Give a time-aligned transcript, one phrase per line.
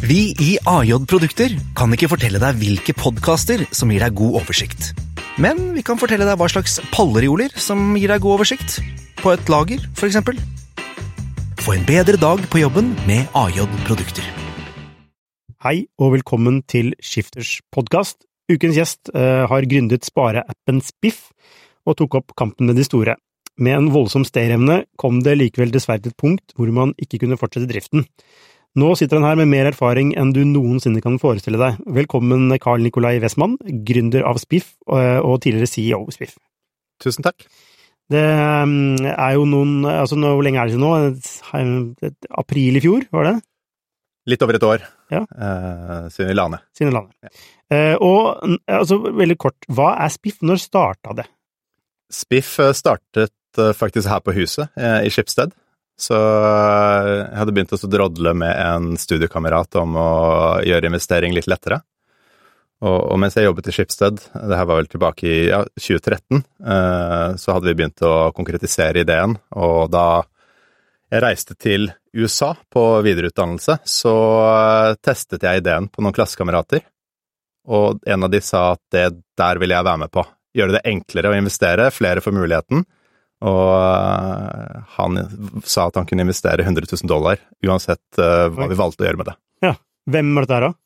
[0.00, 4.94] Vi i AJ Produkter kan ikke fortelle deg hvilke podkaster som gir deg god oversikt.
[5.36, 8.78] Men vi kan fortelle deg hva slags pallerioler som gir deg god oversikt.
[9.20, 10.16] På et lager, f.eks.
[11.60, 14.24] Få en bedre dag på jobben med AJ Produkter.
[15.66, 18.22] Hei og velkommen til Skifters podkast.
[18.48, 21.26] Ukens gjest eh, har gründet spareappen Spiff
[21.84, 23.20] og tok opp kampen med de store.
[23.60, 27.36] Med en voldsom stayerevne kom det likevel dessverre til et punkt hvor man ikke kunne
[27.36, 28.08] fortsette driften.
[28.78, 31.80] Nå sitter han her med mer erfaring enn du noensinne kan forestille deg.
[31.90, 33.56] Velkommen Carl Nikolai Westmann,
[33.86, 36.36] gründer av Spiff eh, og tidligere CEO av Spiff.
[37.02, 37.48] Tusen takk.
[38.10, 42.10] Det mm, er jo noen Altså, hvor lenge er det siden nå?
[42.42, 43.34] April i fjor, var det?
[44.30, 45.24] Litt over et år Ja.
[45.24, 46.62] eh, siden vi la ned.
[46.78, 47.42] Siden landet.
[47.74, 50.38] Eh, og mm, altså, veldig kort, hva er Spiff?
[50.46, 51.26] Når starta det?
[52.10, 53.34] Spiff startet
[53.74, 55.50] faktisk her på huset, i Skipsted.
[56.00, 60.10] Så eh, jeg hadde begynt å drodle med en studiekamerat om å
[60.64, 61.82] gjøre investering litt lettere.
[62.80, 66.40] Og, og mens jeg jobbet i Schibsted, det her var vel tilbake i ja, 2013,
[66.64, 70.22] eh, så hadde vi begynt å konkretisere ideen, og da
[71.10, 74.14] jeg reiste til USA på videreutdannelse, så
[74.46, 76.86] eh, testet jeg ideen på noen klassekamerater,
[77.68, 80.24] og en av de sa at det der ville jeg være med på.
[80.56, 82.88] Gjøre det enklere å investere, flere får muligheten,
[83.40, 85.16] og eh, han
[85.64, 89.20] sa at han kunne investere 100 000 dollar, uansett eh, hva vi valgte å gjøre
[89.22, 89.36] med det.
[89.64, 89.74] Ja.
[90.10, 90.76] Hvem var dette her, da?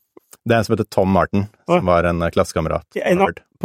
[0.44, 3.00] Det er en som heter Tom Martin, som var en eh, klassekamerat.
[3.02, 3.24] En,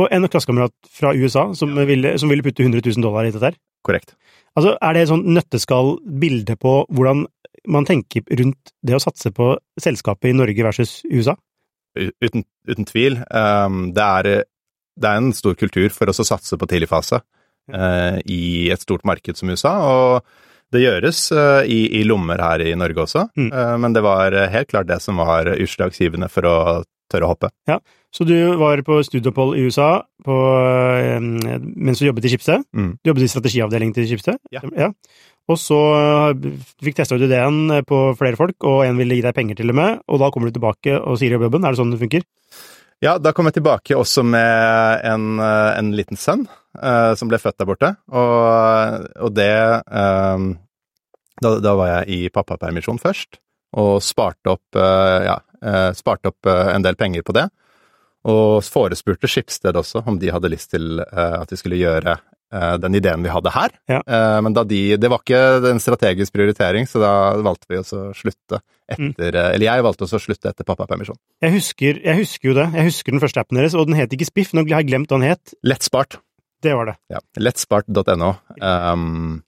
[0.09, 3.59] en klassekamerat fra USA som, ville, som ville putte 100 000 dollar i dette her?
[3.85, 4.15] Korrekt.
[4.57, 7.27] Altså, er det et sånn nøtteskall-bilde på hvordan
[7.69, 11.35] man tenker rundt det å satse på selskapet i Norge versus USA?
[11.99, 13.19] Uten, uten tvil.
[13.29, 14.47] Um, det, er,
[14.97, 17.21] det er en stor kultur for oss å satse på tidlig fase
[18.25, 20.23] i et stort marked som USA, og
[20.73, 23.49] det gjøres eh, i, i lommer her i Norge også, Mm.
[23.49, 26.57] Eh, men det var helt klart det som var utslagsgivende for å
[27.09, 27.49] tørre å hoppe.
[27.67, 27.79] Ja,
[28.13, 30.35] Så du var på studieopphold i USA på,
[31.01, 32.65] eh, mens du jobbet i Schibsted?
[32.73, 32.97] Mm.
[33.01, 34.37] Du jobbet i strategiavdelingen til Schibsted?
[34.53, 34.91] Ja.
[35.49, 36.49] Og så eh,
[36.85, 39.79] fikk testa ut ideen på flere folk, og en ville gi deg penger til og
[39.81, 41.65] med, og da kommer du tilbake og sier opp jobben.
[41.65, 42.25] Er det sånn det funker?
[43.01, 46.45] Ja, da kom jeg tilbake også med en, eh, en liten sønn
[46.77, 49.51] eh, som ble født der borte, og, og det
[49.89, 50.51] um,
[51.39, 53.39] da, da var jeg i pappapermisjon først,
[53.79, 57.47] og sparte opp, uh, ja, uh, sparte opp en del penger på det.
[58.29, 62.17] Og forespurte Skipsted også om de hadde lyst til at de skulle gjøre
[62.83, 63.71] den ideen vi hadde her.
[63.87, 64.01] Ja.
[64.43, 67.13] Men da de Det var ikke en strategisk prioritering, så da
[67.45, 68.59] valgte vi også å slutte
[68.97, 69.11] Mm.
[69.13, 69.53] etter mm.
[69.55, 71.17] Eller jeg valgte også å slutte etter pappapermisjon.
[71.43, 72.67] Jeg husker, jeg husker jo det.
[72.79, 74.55] Jeg husker den første appen deres, og den het ikke Spiff.
[74.55, 75.53] Nå har jeg glemt hva den het.
[75.65, 76.19] Lettspart.
[76.63, 76.95] Det var det.
[77.07, 78.33] Ja, lettspart.no.
[78.61, 79.39] Um,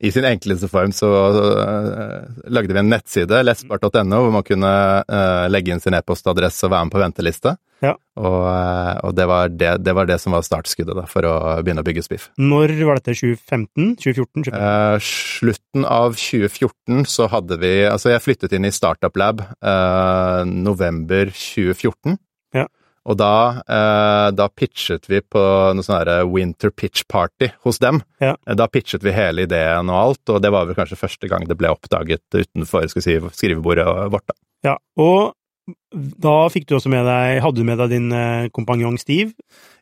[0.00, 5.46] I sin enkleste form så uh, lagde vi en nettside, lettspart.no, hvor man kunne uh,
[5.50, 7.56] legge inn sin e-postadresse og være med på venteliste.
[7.82, 7.94] Ja.
[8.18, 11.34] Og, uh, og det, var det, det var det som var startskuddet da, for å
[11.64, 12.28] begynne å bygge Spiff.
[12.36, 13.16] Når var dette?
[13.16, 13.96] 2015?
[14.04, 14.46] 2014?
[14.50, 14.60] 2015?
[14.60, 19.40] Uh, slutten av 2014 så hadde vi Altså, jeg flyttet inn i Startup Lab
[20.48, 22.18] november 2014.
[22.56, 22.68] Ja.
[23.08, 25.40] Og da, eh, da pitchet vi på
[25.74, 28.02] noe sånn winter pitch party hos dem.
[28.20, 28.34] Ja.
[28.46, 31.48] Eh, Da pitchet vi hele ideen og alt, og det var vel kanskje første gang
[31.48, 34.26] det ble oppdaget utenfor skal si, skrivebordet vårt.
[34.28, 34.34] da.
[34.72, 35.34] Ja, og
[35.94, 39.34] da fikk du også med deg Hadde du med deg din eh, kompanjong Steve?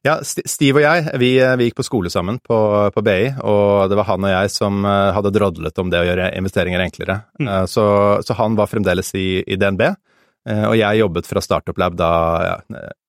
[0.07, 2.57] Ja, Steve og jeg, vi, vi gikk på skole sammen på,
[2.95, 6.07] på BI, og det var han og jeg som eh, hadde drodlet om det å
[6.09, 7.21] gjøre investeringer enklere.
[7.41, 7.49] Mm.
[7.49, 7.87] Eh, Så,
[8.27, 9.97] så han var fremdeles i, i DNB, eh,
[10.47, 12.09] og jeg jobbet fra Startup Lab da
[12.47, 12.57] ja,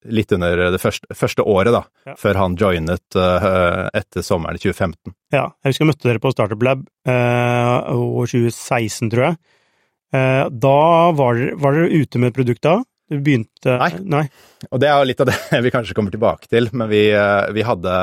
[0.10, 2.16] litt under det første, første året, da, Ja.
[2.18, 5.14] før han joinet eh, etter sommeren 2015.
[5.36, 9.38] Ja, jeg husker jeg møtte dere på Startup Lab eh, år 2016, tror jeg.
[10.18, 10.78] Eh, da
[11.18, 12.78] var var dere ute med et produkt da?
[13.08, 13.92] Du begynte Nei.
[14.04, 14.24] Nei.
[14.72, 17.52] Og det er jo litt av det vi kanskje kommer tilbake til, men vi, eh,
[17.56, 17.94] vi hadde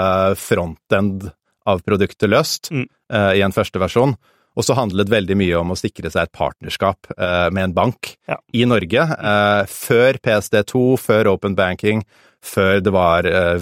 [0.40, 1.26] frontend
[1.66, 2.86] av produktet løst Mm.
[3.12, 4.14] eh, i en første versjon.
[4.54, 8.12] Og så handlet veldig mye om å sikre seg et partnerskap eh, med en bank
[8.30, 8.36] Ja.
[8.54, 9.02] i Norge.
[9.02, 12.04] Eh, før PSD2, før Open Banking,
[12.44, 13.58] før det var eh,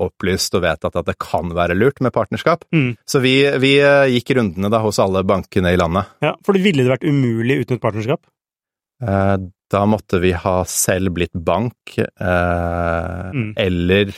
[0.00, 2.64] opplyst og vedtatt at det kan være lurt med partnerskap.
[2.72, 2.94] Mm.
[3.04, 6.08] Så vi, vi eh, gikk rundene da hos alle bankene i landet.
[6.24, 8.22] Ja, for det ville det vært umulig uten et partnerskap?
[9.02, 9.36] Eh,
[9.70, 13.52] da måtte vi ha selv blitt bank, eh, Mm.
[13.56, 14.08] eller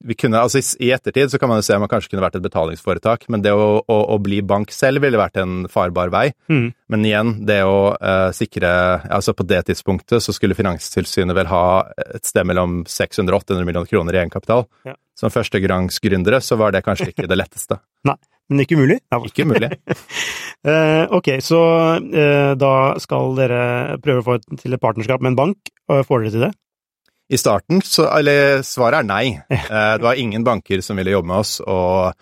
[0.00, 2.38] vi kunne, altså i, ettertid så kan man jo se om man kanskje kunne vært
[2.38, 6.30] et betalingsforetak, men det å, å, å bli bank selv ville vært en farbar vei.
[6.48, 6.70] Mm.
[6.92, 8.70] Men igjen, det å uh, sikre
[9.10, 11.64] Altså på det tidspunktet så skulle Finanstilsynet vel ha
[12.14, 14.64] et sted mellom 600 og 800 millioner kroner i egenkapital.
[14.88, 14.96] Ja.
[15.18, 17.80] Som førstegangsgründere så var det kanskje ikke det letteste.
[18.08, 18.16] Nei,
[18.48, 19.00] Men ikke umulig?
[19.12, 19.20] Ja.
[19.26, 19.70] Ikke umulig.
[20.64, 21.60] uh, ok, så
[22.00, 23.62] uh, da skal dere
[24.00, 26.52] prøve å få til et partnerskap med en bank, og får dere til det?
[27.30, 29.40] I starten, så Eller svaret er nei.
[29.50, 32.12] Eh, Det var ingen banker som ville jobbe med oss, og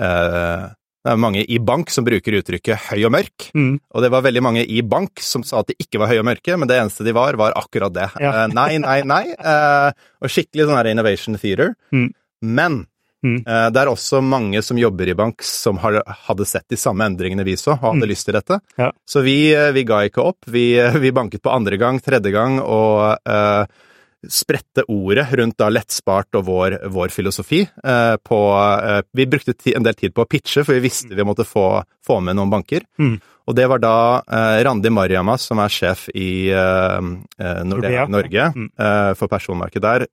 [0.00, 0.64] eh,
[1.04, 3.50] det er mange i bank som bruker uttrykket høy og mørk.
[3.54, 3.74] Mm.
[3.92, 6.28] Og det var veldig mange i bank som sa at de ikke var høye og
[6.30, 8.08] mørke, men det eneste de var, var akkurat det.
[8.24, 8.30] Ja.
[8.46, 9.22] Eh, nei, nei, nei.
[9.36, 9.90] Eh,
[10.24, 11.74] og skikkelig sånn her innovation theater.
[11.92, 12.10] Mm.
[12.42, 12.84] Men
[13.24, 13.38] Mm.
[13.48, 17.06] eh, det er også mange som jobber i bank som har, hadde sett de samme
[17.08, 18.10] endringene vi så, og hadde Mm.
[18.10, 18.58] lyst til dette.
[18.76, 18.90] Ja.
[19.08, 20.44] Så vi, vi ga ikke opp.
[20.46, 23.64] Vi, vi banket på andre gang, tredje gang, og eh,
[24.32, 29.74] spredte ordet rundt da lettspart og vår, vår filosofi eh, på eh, Vi brukte ti,
[29.76, 32.50] en del tid på å pitche, for vi visste vi måtte få, få med noen
[32.52, 32.82] banker.
[32.98, 33.16] Mm.
[33.44, 37.00] Og det var da eh, Randi Mariamas, som er sjef i eh,
[37.38, 38.06] eh, Nordea.
[38.08, 38.70] Norge Mm.
[38.78, 40.06] eh, for personmarkedet der.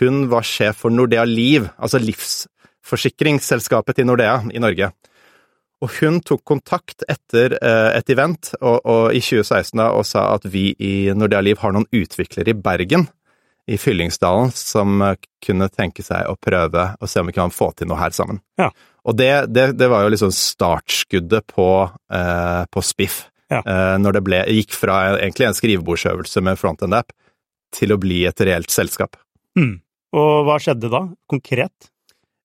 [0.00, 4.90] Hun var sjef for Nordea Liv, altså livsforsikringsselskapet til Nordea i Norge.
[5.82, 10.46] Og hun tok kontakt etter et event og, og i 2016 da, og sa at
[10.48, 13.04] vi i Nordea Liv har noen utviklere i Bergen,
[13.70, 17.70] i Fyllingsdalen, som eh, kunne tenke seg å prøve å se om vi kan få
[17.76, 18.40] til noe her sammen.
[18.60, 18.70] Ja.
[19.04, 21.68] Og det, det, det var jo liksom startskuddet på,
[22.12, 23.24] eh, på Spiff.
[23.52, 23.60] Ja.
[23.60, 27.12] Eh, når det ble, gikk fra egentlig en skrivebordsøvelse med frontend-app
[27.74, 29.18] til å bli et reelt selskap.
[29.58, 29.78] Mm.
[30.14, 31.90] Og hva skjedde da, konkret?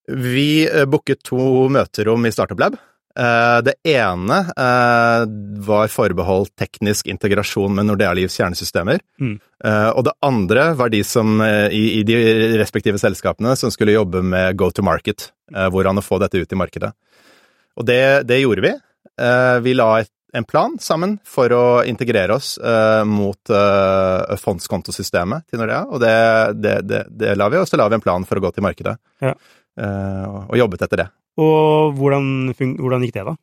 [0.09, 2.79] Vi eh, booket to møterom i Startup Lab.
[3.17, 5.23] Eh, Det ene eh,
[5.65, 8.99] var forbeholdt teknisk integrasjon med Nordea Livs kjernesystemer.
[9.19, 9.39] Mm.
[9.63, 12.19] Eh, Og det andre var de som i, de
[12.59, 16.59] respektive selskapene som skulle jobbe med go to market, hvordan å få dette ut i
[16.59, 16.93] markedet.
[17.79, 18.73] Og det, det gjorde vi.
[19.63, 20.03] Vi la
[20.33, 22.59] en plan sammen for å integrere oss
[23.07, 23.51] mot
[24.43, 26.15] fondskontosystemet til Nordea, og det,
[26.61, 28.63] det, det, det la vi, og så la vi en plan for å gå til
[28.67, 28.95] markedet.
[29.23, 29.33] Ja.
[30.47, 31.07] Og jobbet etter det.
[31.39, 33.35] Og hvordan, hvordan gikk det, da?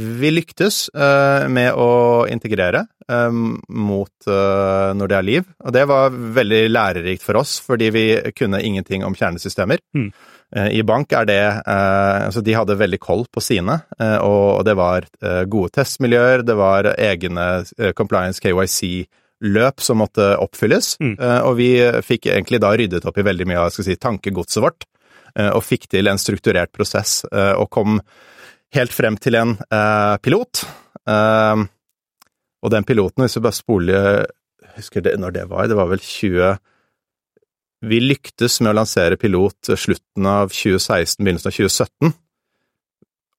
[0.00, 6.60] Vi lyktes uh, med å integrere um, mot uh, er Liv, og det var veldig
[6.70, 8.04] lærerikt for oss, fordi vi
[8.38, 9.82] kunne ingenting om kjernesystemer.
[9.96, 10.12] Mm.
[10.54, 14.62] Uh, I bank er det eh, Altså, de hadde veldig koll på sine, eh, og
[14.66, 17.46] det var eh, gode testmiljøer, det var egne
[17.78, 21.16] eh, compliance KYC-løp som måtte oppfylles, Mm.
[21.18, 21.70] eh, og vi
[22.06, 24.89] fikk egentlig da ryddet opp i veldig mye av skal si, tankegodset vårt, eh,
[25.36, 28.00] og fikk til en strukturert prosess, eh, og kom
[28.76, 30.64] helt frem til en eh, pilot.
[31.08, 31.64] Eh,
[32.60, 34.26] og den piloten, hvis vi bare spoler
[34.70, 35.66] Husker det når det var?
[35.66, 36.52] Det var vel 20
[37.90, 42.12] Vi lyktes med å lansere pilot slutten av 2016, begynnelsen av 2017.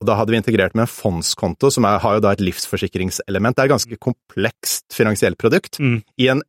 [0.02, 3.56] Og da hadde vi integrert med en fondskonto, som er, har jo da et livsforsikringselement.
[3.56, 6.02] Det er et ganske komplekst finansielt produkt Mm.
[6.18, 6.42] i en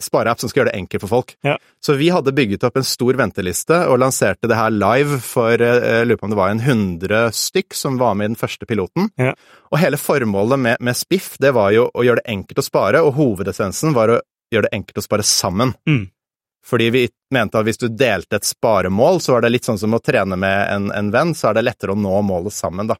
[0.00, 1.34] spareapp som skal gjøre det enkelt for folk.
[1.44, 1.56] Ja.
[1.82, 5.80] Så vi hadde bygget opp en stor venteliste og lanserte det her live for eh,
[6.00, 8.66] jeg lurer på om det var en 100 stykk som var med i den første
[8.66, 9.10] piloten.
[9.18, 9.34] Ja.
[9.72, 13.02] Og hele formålet med, med Spiff det var jo å gjøre det enkelt å spare,
[13.02, 14.20] og hovedessensen var å
[14.54, 15.74] gjøre det enkelt å spare sammen.
[15.88, 16.08] Mm.
[16.66, 19.96] Fordi vi mente at hvis du delte et sparemål, så var det litt sånn som
[19.96, 22.98] å trene med en, en venn, så er det lettere å nå målet sammen, da.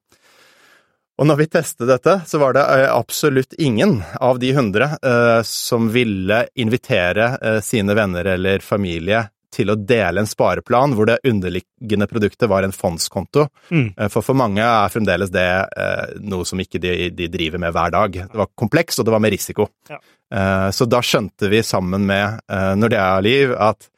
[1.20, 5.42] Og når vi testet dette, så var det eh, absolutt ingen av de hundre eh,
[5.44, 11.18] som ville invitere eh, sine venner eller familie til å dele en spareplan hvor det
[11.26, 13.48] underliggende produktet var en fondskonto.
[13.70, 13.88] Mm.
[13.96, 17.74] Eh, For for mange er fremdeles det eh, noe som ikke de, de driver med
[17.74, 18.18] hver dag.
[18.30, 19.68] Det var komplekst, og det var med risiko.
[19.90, 19.98] Ja.
[20.30, 23.90] Eh, så da skjønte vi sammen med eh, Nordea Liv at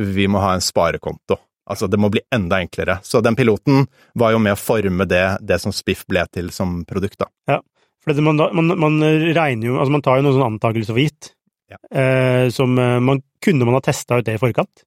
[0.00, 1.38] vi må ha en sparekonto.
[1.66, 2.98] Altså, det må bli enda enklere.
[3.02, 6.82] Så den piloten var jo med å forme det, det som Spiff ble til som
[6.86, 7.58] produkt, da.
[8.04, 9.00] For det, man, man, man
[9.34, 11.32] regner jo Altså, man tar jo noen sånne antakelser for gitt.
[11.72, 11.80] Ja.
[11.90, 14.84] Eh, som man Kunne man ha testa ut det i forkant?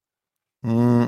[0.65, 1.07] Mm.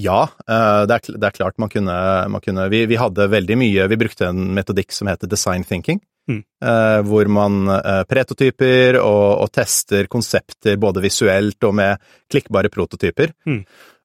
[0.00, 1.94] Ja, eh, det er, det er klart man kunne,
[2.30, 6.00] man kunne vi, vi hadde veldig mye Vi brukte en metodikk som heter design thinking,
[6.30, 6.42] Mm.
[6.62, 11.98] eh, hvor man eh, pretotyper og, og tester konsepter både visuelt og med
[12.30, 13.32] klikkbare prototyper.
[13.48, 13.64] Mm.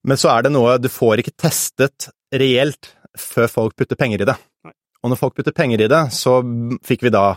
[0.09, 2.89] Men så er det noe Du får ikke testet reelt
[3.19, 4.37] før folk putter penger i det.
[5.03, 6.39] Og når folk putter penger i det, så
[6.87, 7.35] fikk vi da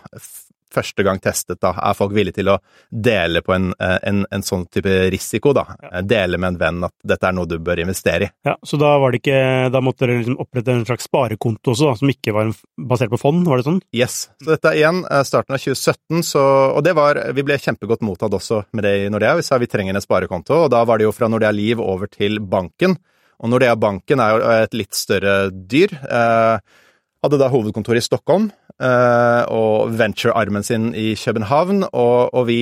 [0.74, 2.58] første gang testet, da, er folk villige til å
[2.90, 5.64] dele på en, eh, en, en sånn type risiko, da.
[5.82, 6.02] Ja.
[6.08, 8.30] Dele med en venn at dette er noe du bør investere i.
[8.46, 9.38] Ja, Så da var det ikke
[9.72, 12.52] Da måtte dere liksom opprette en slags sparekonto også, da, som ikke var
[12.90, 13.82] basert på fond, var det sånn?
[13.96, 14.20] Yes.
[14.42, 16.44] Så dette er igjen eh, starten av 2017, så,
[16.76, 19.36] og det var Vi ble kjempegodt mottatt også med det i Nordea.
[19.38, 22.10] Vi sa vi trenger en sparekonto, og da var det jo fra Nordea Liv over
[22.10, 22.96] til banken.
[23.38, 25.94] Og Nordea Banken er jo et litt større dyr.
[25.94, 26.84] Eh,
[27.24, 32.60] hadde da hovedkontor i Stockholm eh, og venture-armen sin i København, og, og vi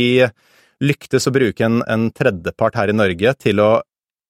[0.84, 3.70] lyktes å bruke en, en tredjepart her i Norge til å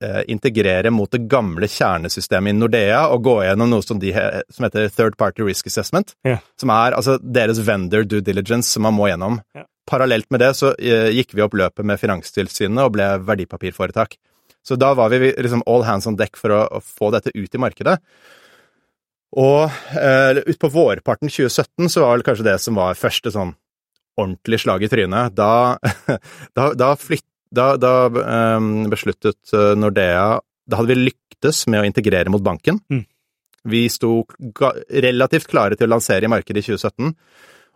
[0.02, 4.12] eh, integrere mot det gamle kjernesystemet i Nordea og gå gjennom noe som, de,
[4.52, 6.42] som heter Third Party Risk Assessment, yeah.
[6.60, 9.40] som er altså deres vendor due diligence som man må gjennom.
[9.56, 9.66] Yeah.
[9.86, 14.18] Parallelt med det så eh, gikk vi opp løpet med Finanstilsynet og ble verdipapirforetak.
[14.66, 17.54] Så da var vi liksom all hands on deck for å, å få dette ut
[17.54, 18.00] i markedet.
[19.36, 23.54] Og eh, utpå vårparten 2017 så var vel kanskje det som var første sånn
[24.16, 25.34] ordentlig slag i trynet.
[25.36, 25.76] Da,
[26.56, 31.88] da, da, flytt, da, da eh, besluttet eh, Nordea Da hadde vi lyktes med å
[31.88, 32.80] integrere mot banken.
[32.90, 33.04] Mm.
[33.66, 34.20] Vi sto
[34.90, 37.12] relativt klare til å lansere i markedet i 2017.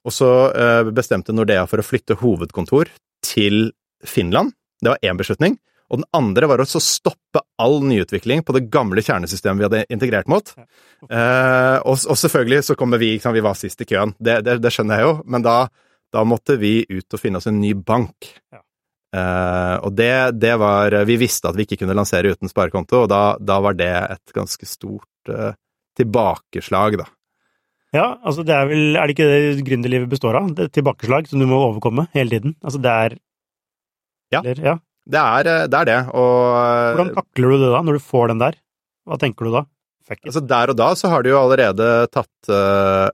[0.07, 2.91] Og så eh, bestemte Nordea for å flytte hovedkontor
[3.27, 3.73] til
[4.07, 4.55] Finland.
[4.81, 5.59] Det var én beslutning.
[5.91, 10.31] Og den andre var å stoppe all nyutvikling på det gamle kjernesystemet vi hadde integrert
[10.31, 10.53] mot.
[10.57, 14.59] Eh, og, og selvfølgelig så kommer vi, sant, vi var sist i køen, det, det,
[14.63, 15.57] det skjønner jeg jo, men da,
[16.15, 18.31] da måtte vi ut og finne oss en ny bank.
[18.53, 18.63] Ja.
[19.11, 23.09] Eh, og det, det var Vi visste at vi ikke kunne lansere uten sparekonto, og
[23.11, 25.57] da, da var det et ganske stort eh,
[25.99, 27.09] tilbakeslag, da.
[27.91, 30.53] Ja, altså det er vel Er det ikke det gründerlivet består av?
[30.55, 32.55] Det er tilbakeslag som du må overkomme hele tiden.
[32.63, 33.19] Altså det er
[34.31, 34.45] Ja.
[34.45, 34.77] Eller, ja.
[35.09, 38.09] Det er eh, det, er det og eh, Hvordan takler du det da, når du
[38.11, 38.59] får den der?
[39.09, 39.65] Hva tenker du da?
[40.11, 43.07] Altså Der og da så har du jo allerede tatt uh,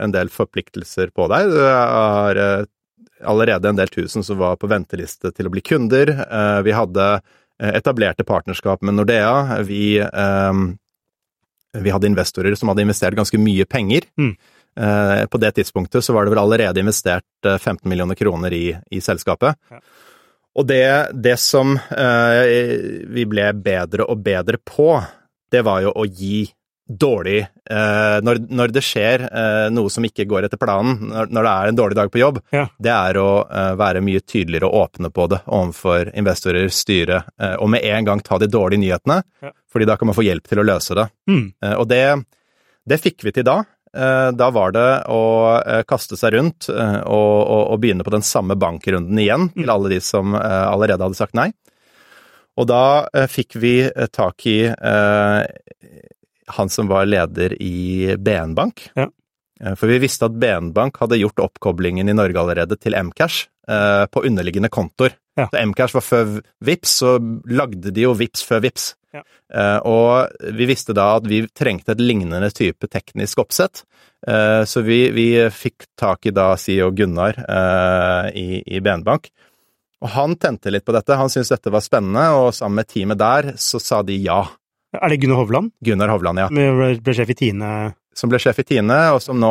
[0.00, 1.50] en del forpliktelser på deg.
[1.52, 2.62] Du har uh,
[3.20, 6.08] allerede en del tusen som var på venteliste til å bli kunder.
[6.24, 7.10] Uh, vi hadde
[7.58, 9.58] etablerte partnerskap med Nordea.
[9.66, 9.98] Vi,
[11.82, 14.06] vi hadde investorer som hadde investert ganske mye penger.
[14.14, 14.36] Mm.
[15.26, 19.00] På det tidspunktet så var det vel allerede investert eh, 15 millioner kroner i, i
[19.02, 19.58] selskapet.
[19.74, 19.82] Ja.
[20.58, 20.84] Og det,
[21.14, 24.96] det som eh, vi ble bedre og bedre på,
[25.52, 26.48] det var jo å gi
[26.88, 31.44] dårlig eh, når, når det skjer eh, noe som ikke går etter planen, når, når
[31.46, 32.62] det er en dårlig dag på jobb, Ja.
[32.80, 37.54] det er å eh, være mye tydeligere og åpne på det overfor investorer, styre, eh,
[37.60, 39.52] og med en gang ta de dårlige nyhetene, Ja.
[39.70, 41.06] fordi da kan man få hjelp til å løse det.
[41.28, 41.44] Mm.
[41.62, 42.02] Eh, og det,
[42.88, 43.58] det fikk vi til da.
[43.94, 45.22] Eh, Da var det å
[45.60, 49.70] eh, kaste seg rundt eh, og, og, og begynne på den samme bankrunden igjen til
[49.72, 51.50] alle de som allerede hadde sagt nei.
[52.58, 53.74] Og da fikk vi
[54.10, 55.42] tak i eh,
[56.58, 58.88] han som var leder i BN Bank.
[58.98, 59.06] Ja.
[59.78, 64.04] For vi visste at BN Bank hadde gjort oppkoblingen i Norge allerede til Mcash eh,
[64.10, 65.14] på underliggende kontoer.
[65.38, 65.46] Ja.
[65.52, 67.16] Så Mcash var før Vips, så
[67.46, 68.92] lagde de jo Vips før Vips.
[69.14, 69.22] Ja.
[69.54, 73.84] Eh, og vi visste da at vi trengte et lignende type teknisk oppsett.
[74.28, 79.30] uh, så vi, vi fikk tak i da CEO Gunnar uh, i, i Benbank.
[80.02, 83.18] Og han tente litt på dette, han syntes dette var spennende, og sammen med teamet
[83.18, 84.42] der så sa de ja.
[84.94, 85.72] Er det Gunnar Hovland?
[85.84, 86.50] Gunnar Hovland, ja.
[86.50, 87.72] Som ble, ble sjef i Tine?
[88.18, 89.50] Som ble sjef i Tine, og som nå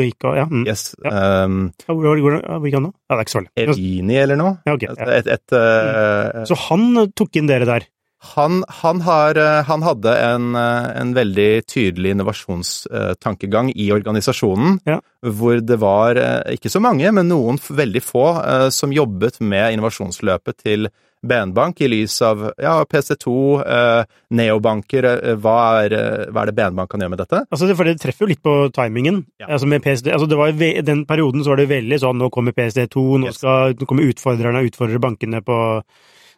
[0.00, 0.46] gikk ja.
[0.50, 0.64] Mm.
[0.66, 0.94] Yes.
[1.04, 1.44] Ja.
[1.44, 2.16] Um, Ja, Hvor,
[2.64, 2.92] gikk han nå?
[2.94, 3.52] Ja, det er ikke så veldig.
[3.64, 4.54] Evini eller noe?
[4.66, 5.10] Ja, okay, ja.
[5.20, 7.86] Et, et, eh, Så han tok inn dere der?
[8.34, 15.00] Han, han, har, eh, han hadde en, eh, en veldig tydelig innovasjonstankegang i organisasjonen, Ja.
[15.22, 18.26] hvor det var eh, ikke så mange, men noen veldig få
[18.72, 20.88] som jobbet med innovasjonsløpet til
[21.24, 24.04] BN-bank i lys av ja, PC2, eh,
[24.36, 25.94] neobanker, eh, hva er,
[26.30, 27.40] hva er det BN-bank kan gjøre med dette?
[27.50, 29.22] Altså, for det treffer jo litt på timingen.
[29.40, 29.46] Ja.
[29.56, 30.52] Altså, med PSD, altså, det var,
[30.84, 33.40] den perioden så var det veldig sånn nå kommer PSD2, nå Yes.
[33.40, 35.56] skal nå kommer utfordrerne og utfordrer bankene på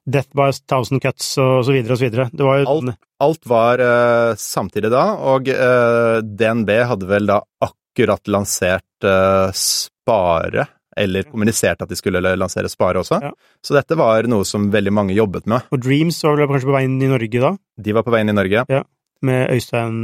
[0.06, 2.28] Death by Thousand Cuts og så videre og så videre.
[2.30, 2.94] Det var jo Alt.
[3.26, 10.66] Alt var uh, samtidig da, og uh, DNB hadde vel da akkurat lansert uh, Spare,
[10.96, 13.18] eller kommunisert at de skulle lansere Spare også.
[13.24, 13.32] Ja.
[13.64, 15.66] Så dette var noe som veldig mange jobbet med.
[15.72, 18.22] Og Dreams var vel kanskje på vei inn i Norge da, De var på vei
[18.22, 18.66] inn i Norge.
[18.72, 18.86] Ja,
[19.26, 20.00] med Øystein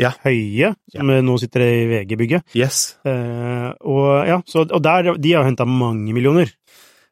[0.00, 0.14] Ja.
[0.24, 2.54] Høie, som nå sitter i VG-bygget.
[2.58, 2.96] Yes.
[3.06, 6.48] Eh, og ja, så, og der, de har henta mange millioner.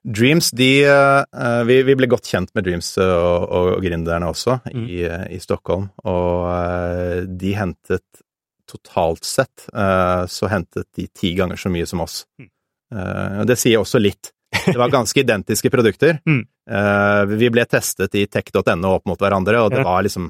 [0.04, 3.45] Dreams, de eh, vi, vi ble godt kjent med Dreams eh, og,
[3.76, 4.85] og gründerne også Mm.
[4.88, 5.00] i,
[5.37, 8.04] i Stockholm, og eh, de hentet
[8.71, 9.64] totalt sett
[10.30, 12.21] så hentet de ti ganger så mye som oss.
[12.38, 12.47] Mm.
[13.42, 14.30] Og det sier også litt.
[14.62, 16.21] Det var ganske identiske produkter.
[16.23, 16.45] Mm.
[17.35, 20.28] Vi ble testet i tech.no opp mot hverandre, og det var liksom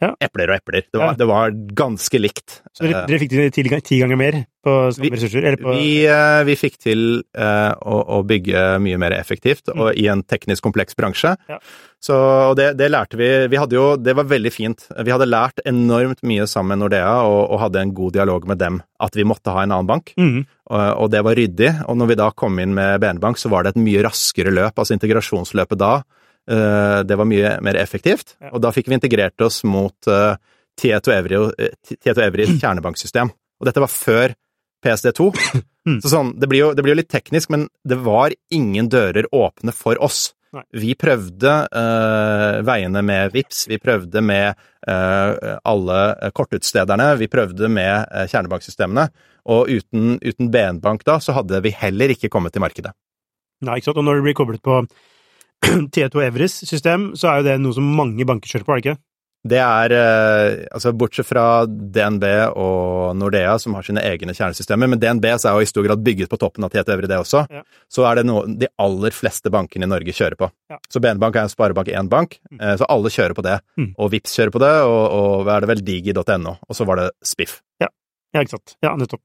[0.00, 0.14] Ja.
[0.20, 0.86] epler og epler.
[0.88, 1.18] Det var, Ja.
[1.18, 2.62] det var ganske likt.
[2.72, 5.44] Så dere, Eh, dere fikk til ti, ganger mer på samme ressurser?
[5.44, 9.94] Eller på, vi, eh, vi fikk til uh, å, å bygge mye mer effektivt og
[9.96, 11.36] i en teknisk kompleks bransje.
[11.48, 11.58] Ja.
[12.00, 13.28] Så og det, det lærte vi.
[13.52, 14.86] Vi hadde jo Det var veldig fint.
[14.88, 18.58] Vi hadde lært enormt mye sammen med Nordea og, og hadde en god dialog med
[18.58, 20.14] dem at vi måtte ha en annen bank.
[20.16, 20.46] Mm.
[20.70, 21.74] Og, og det var ryddig.
[21.88, 24.78] Og når vi da kom inn med BN-bank, så var det et mye raskere løp.
[24.80, 26.00] Altså integrasjonsløpet da.
[26.50, 28.36] Eh, det var mye mer effektivt.
[28.40, 28.52] Ja.
[28.54, 30.34] Og da fikk vi integrert oss mot uh,
[30.80, 33.30] Tieto Evry, eh, kjernebanksystem.
[33.60, 34.34] Og dette var før
[34.84, 35.30] PSD2.
[35.86, 36.00] Mm.
[36.02, 39.28] Så sånn, det blir, jo, det blir jo litt teknisk, men det var ingen dører
[39.34, 40.30] åpne for oss.
[40.50, 40.64] Nei.
[40.82, 45.98] Vi prøvde uh, veiene med VIPS, vi prøvde med uh, alle
[46.34, 49.04] kortutstederne, vi prøvde med uh, kjernebanksystemene,
[49.54, 52.90] og uten, uten BN-bank da, så hadde vi heller ikke kommet til markedet.
[53.62, 54.00] Nei, ikke sant.
[54.00, 54.80] Og når det blir koblet på
[55.94, 58.86] T2 Evris system, så er jo det noe som mange banker kjører på, er det
[58.88, 59.02] ikke?
[59.40, 62.24] Det er eh, altså Bortsett fra DNB
[62.60, 66.02] og Nordea, som har sine egne kjernesystemer, men DNB så er jo i stor grad
[66.04, 67.62] bygget på toppen av T2 Evry, det også, Ja.
[67.88, 70.50] så er det noe de aller fleste bankene i Norge kjører på.
[70.68, 70.76] Ja.
[70.92, 72.60] Så BN-bank er en sparebank én bank, mm.
[72.82, 73.56] så alle kjører på det.
[73.80, 73.94] Mm.
[73.96, 77.00] Og Vips kjører på det, og, og hva er det vel digi.no, og så var
[77.00, 77.62] det Spiff.
[77.80, 78.76] Ja, ikke sant.
[78.84, 79.24] Ja, nettopp.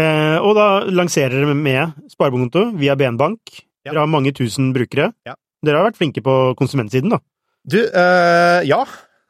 [0.00, 3.52] Eh, og da lanserer dere med sparebankkonto via BN Bank.
[3.84, 3.92] Ja.
[3.92, 5.12] Dere har mange tusen brukere.
[5.28, 5.36] Ja.
[5.62, 7.20] Dere har vært flinke på konsumentsiden, da.
[7.62, 8.82] Du, eh, ja.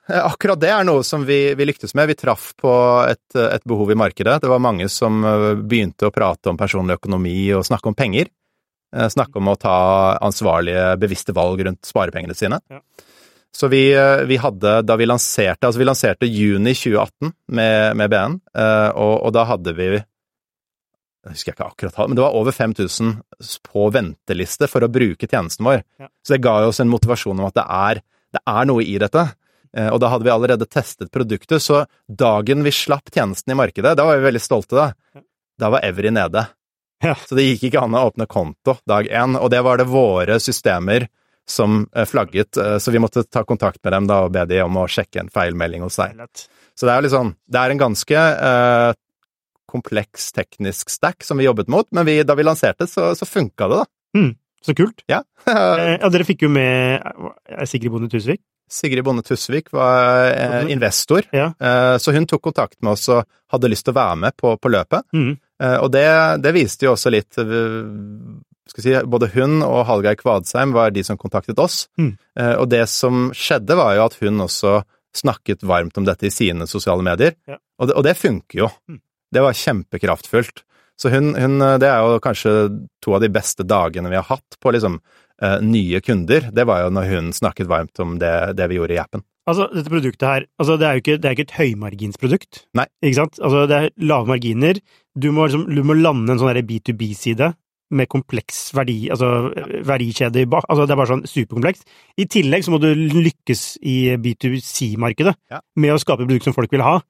[0.09, 2.09] Eh, Akkurat det er noe som vi, vi lyktes med.
[2.09, 2.73] Vi traff på
[3.05, 4.41] et, et behov i markedet.
[4.43, 8.33] Det var mange som eh, begynte å prate om personlig økonomi og snakke om penger.
[8.93, 9.75] Snakke om å ta
[10.21, 12.59] ansvarlige, bevisste valg rundt sparepengene sine.
[12.69, 12.83] Ja.
[13.57, 13.87] Så vi,
[14.29, 18.37] vi hadde, da vi lanserte Altså, vi lanserte juni 2018 med, med BN,
[18.93, 19.89] og, og da hadde vi
[21.23, 23.13] jeg husker ikke akkurat men det var over 5000
[23.69, 25.83] på venteliste for å bruke tjenesten vår.
[26.03, 26.09] Ja.
[26.27, 28.01] Så det ga oss en motivasjon om at det er,
[28.35, 29.23] det er noe i dette.
[29.77, 33.95] Eh, Og da hadde vi allerede testet produktet, så dagen vi slapp tjenesten i markedet,
[33.97, 34.89] da var vi veldig stolte, da.
[35.15, 35.23] Ja.
[35.63, 36.47] Da var Every nede.
[37.03, 37.15] Ja.
[37.15, 40.37] Så det gikk ikke an å åpne konto dag én, og det var det våre
[40.43, 41.09] systemer
[41.49, 44.61] som eh, flagget, eh, så vi måtte ta kontakt med dem da og be de
[44.63, 46.15] om å sjekke en feilmelding hos seg.
[46.79, 48.93] Så det er jo sånn, det er en ganske eh,
[49.73, 53.69] kompleks teknisk stack som vi jobbet mot, men vi, da vi lanserte, så, så funka
[53.73, 54.29] det, da.
[54.63, 55.01] Så kult.
[55.11, 55.23] Ja.
[55.43, 58.39] Eh, ja, dere fikk jo med er Sigrid Bonde Tusvik.
[58.71, 61.49] Sigrid Bonde Tusvik var eh, investor, Ja.
[61.59, 64.53] eh, så hun tok kontakt med oss og hadde lyst til å være med på,
[64.63, 65.03] på løpet.
[65.19, 65.33] Mm.
[65.67, 66.05] Eh, og det,
[66.47, 67.77] det viste jo også litt eh,
[68.71, 71.89] skal si, Både hun og Hallgeir Kvadsheim var de som kontaktet oss.
[71.99, 72.13] Mm.
[72.39, 74.79] Eh, og det som skjedde, var jo at hun også
[75.19, 77.35] snakket varmt om dette i sine sosiale medier.
[77.51, 77.59] Ja.
[77.83, 78.71] Og, det, og det funker jo.
[78.89, 79.03] Mhm.
[79.33, 80.63] Det var kjempekraftfullt.
[81.01, 82.53] Så hun, hun Det er jo kanskje
[83.03, 85.01] to av de beste dagene vi har hatt på liksom
[85.43, 86.51] uh, nye kunder.
[86.53, 89.25] Det var jo når hun snakket varmt om det, det vi gjorde i appen.
[89.51, 92.61] Altså, dette produktet her, altså det er jo ikke, det er ikke et høymarginsprodukt.
[92.79, 92.85] Nei.
[93.03, 93.41] Ikke sant?
[93.43, 94.79] Altså, det er lave marginer.
[95.19, 97.49] Du må, liksom, du må lande en sånn der B2B-side
[97.93, 99.51] med kompleks verdi, altså
[99.85, 100.65] verdikjede i bak.
[100.71, 101.83] Altså, det er bare sånn superkomplekst.
[102.23, 105.61] I tillegg så må du lykkes i B2C-markedet Ja.
[105.77, 107.01] med å skape produkt som folk vil ha.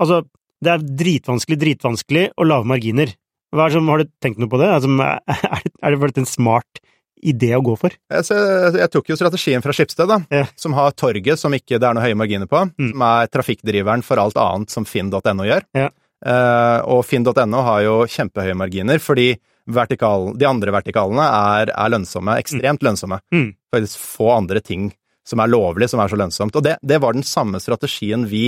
[0.00, 0.22] Altså,
[0.64, 3.12] det er dritvanskelig, dritvanskelig og lave marginer.
[3.54, 4.68] Hva er som, har du tenkt noe på det?
[4.74, 6.82] Altså, er det, er det en smart
[7.24, 7.94] idé å gå for?
[8.12, 10.44] Jeg, jeg, jeg tok jo strategien fra Skipsted, da, Ja.
[10.60, 12.92] som har torget som ikke det er noe høye marginer på, Mm.
[12.92, 15.64] som er trafikkdriveren for alt annet som finn.no gjør.
[15.78, 15.88] Ja.
[16.18, 19.32] Eh, og finn.no har jo kjempehøye marginer, fordi
[19.68, 23.18] vertikal, de andre vertikalene er, er lønnsomme, ekstremt lønnsomme.
[23.34, 23.50] Mm.
[23.74, 24.88] Faktisk få andre ting
[25.28, 26.54] som er lovlig, som er så lønnsomt.
[26.56, 28.46] Og det, det var den samme strategien vi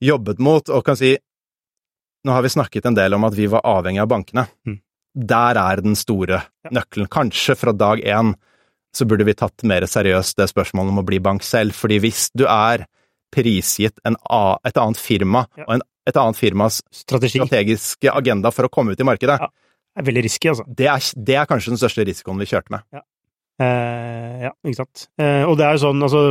[0.00, 1.16] jobbet mot, og kan si
[2.20, 4.42] Nå har vi snakket en del om at vi var avhengig av bankene.
[4.68, 4.74] Mm.
[5.16, 6.70] Der er den store Ja.
[6.70, 7.08] nøkkelen.
[7.08, 8.34] Kanskje fra dag én
[8.94, 12.28] så burde vi tatt mer seriøst det spørsmålet om å bli bank selv, fordi hvis
[12.36, 12.84] du er
[13.32, 14.16] prisgitt en,
[14.66, 15.64] et annet firma, Ja.
[15.66, 19.48] og en, et annet firmas Strategi strategiske agenda for å komme ut i markedet, Ja.
[19.96, 20.64] er veldig risky, altså.
[20.76, 22.82] det, er, det er kanskje den største risikoen vi kjørte med.
[23.60, 25.04] Eh, ja, ikke sant.
[25.20, 26.22] Eh, og det er jo sånn, altså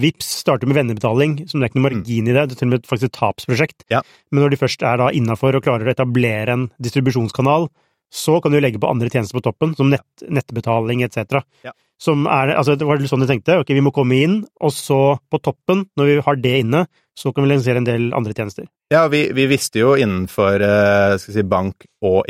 [0.00, 2.68] Vips starter med vennebetaling, som det er ikke noe margin i det, det er til
[2.68, 3.86] og med faktisk et tapsprosjekt.
[3.94, 4.02] Ja.
[4.34, 7.68] Men når de først er da innafor og klarer å etablere en distribusjonskanal,
[8.14, 11.40] så kan du legge på andre tjenester på toppen, som nett, nettbetaling etc.
[11.66, 11.74] Ja.
[12.00, 15.16] Som er, altså det var sånn de tenkte, ok, vi må komme inn, og så
[15.30, 16.84] på toppen, når vi har det inne,
[17.14, 18.66] så kan vi lansere en del andre tjenester.
[18.90, 22.26] Ja, vi, vi visste jo innenfor eh, skal si, bank- og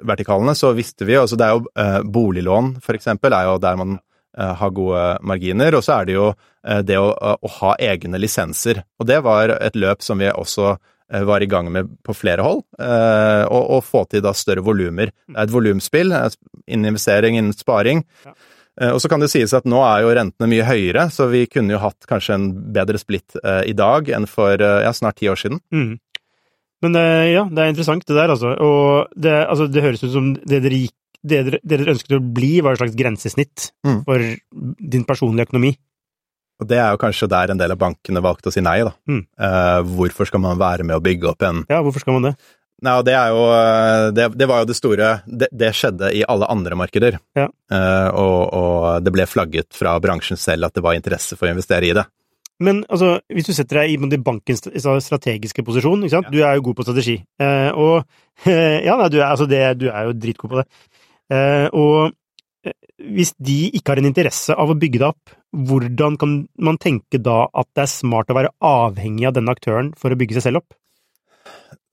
[0.00, 3.76] investeringsvertikalene, så visste vi altså Det er jo eh, boliglån, for eksempel, er jo der
[3.76, 3.98] man
[4.38, 5.74] eh, har gode marginer.
[5.76, 6.28] Og så er det jo
[6.64, 7.10] eh, det å,
[7.40, 8.82] å ha egne lisenser.
[8.98, 10.76] Og det var et løp som vi også
[11.12, 14.64] eh, var i gang med på flere hold, eh, og, og få til da større
[14.64, 15.12] volumer.
[15.26, 16.14] Det er et volumspill,
[16.66, 18.04] innen investering, innen sparing.
[18.26, 18.34] Ja.
[18.80, 21.46] Eh, Og så kan det sies at nå er jo rentene mye høyere, så vi
[21.50, 25.18] kunne jo hatt kanskje en bedre splitt eh, i dag enn for eh, ja, snart
[25.20, 25.60] ti år siden.
[25.74, 25.98] Mm.
[26.82, 28.54] Men eh, ja, det er interessant det der, altså.
[28.64, 32.16] Og det, altså, det høres ut som det dere, gikk, det dere, det dere ønsket
[32.16, 33.98] å bli, var et slags grensesnitt Mm.
[34.06, 34.24] for
[34.94, 35.74] din personlige økonomi.
[36.60, 38.92] Og det er jo kanskje der en del av bankene valgte å si nei, da.
[39.08, 39.22] Mm.
[39.40, 42.34] Eh, hvorfor skal man være med å bygge opp en Ja, hvorfor skal man det?
[42.84, 46.22] Nei, det er jo eh, Det, det var jo det store det, det skjedde i
[46.28, 47.18] alle andre markeder.
[47.36, 47.48] Ja.
[47.72, 51.52] Eh, og, og det ble flagget fra bransjen selv at det var interesse for å
[51.52, 52.06] investere i det.
[52.60, 56.28] Men altså, hvis du setter deg i i bankens strategiske posisjon, ikke sant?
[56.28, 56.32] Ja.
[56.32, 57.16] du er jo god på strategi.
[57.40, 58.04] Eh, og
[58.86, 60.66] ja, nei, du, er, altså det, du er jo dritgod på det.
[61.32, 62.12] Eh, og
[62.66, 62.76] eh,
[63.16, 67.18] hvis de ikke har en interesse av å bygge det opp, hvordan kan man tenke
[67.22, 70.50] da at det er smart å være avhengig av denne aktøren for å bygge seg
[70.50, 70.76] selv opp?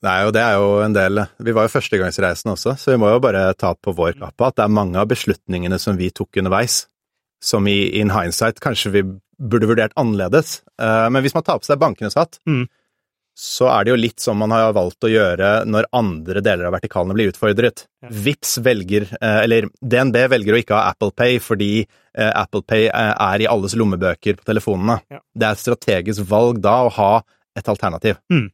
[0.06, 3.10] Nei, og det er jo en del Vi var jo førstegangsreisende også, så vi må
[3.10, 6.38] jo bare ta på vår kappe at det er mange av beslutningene som vi tok
[6.38, 6.84] underveis,
[7.42, 9.04] som i in hindsight kanskje vi
[9.40, 10.62] burde vurdert annerledes.
[10.82, 12.68] Eh, Men hvis man tar på seg bankenes hatt, Mm.
[13.38, 16.74] så er det jo litt som man har valgt å gjøre når andre deler av
[16.74, 17.86] vertikalene blir utfordret.
[18.02, 18.10] Ja.
[18.10, 22.88] Vips velger, eh, eller DNB velger å ikke ha Apple Pay fordi eh, Apple Pay
[22.90, 25.02] er i alles lommebøker på telefonene.
[25.12, 25.20] Ja.
[25.36, 27.22] Det er et strategisk valg da å ha
[27.56, 28.18] et alternativ.
[28.32, 28.50] Mm.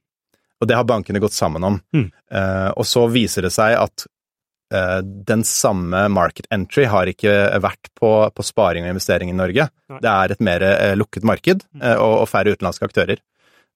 [0.59, 1.81] Og det har bankene gått sammen om.
[1.93, 2.09] Mm.
[2.77, 4.05] Og så viser det seg at
[5.03, 7.33] den samme market entry har ikke
[7.63, 9.67] vært på, på sparing og investering i Norge.
[9.91, 9.99] Nei.
[10.03, 11.81] Det er et mer eh, lukket marked Mm.
[11.83, 13.21] eh, og, og færre utenlandske aktører.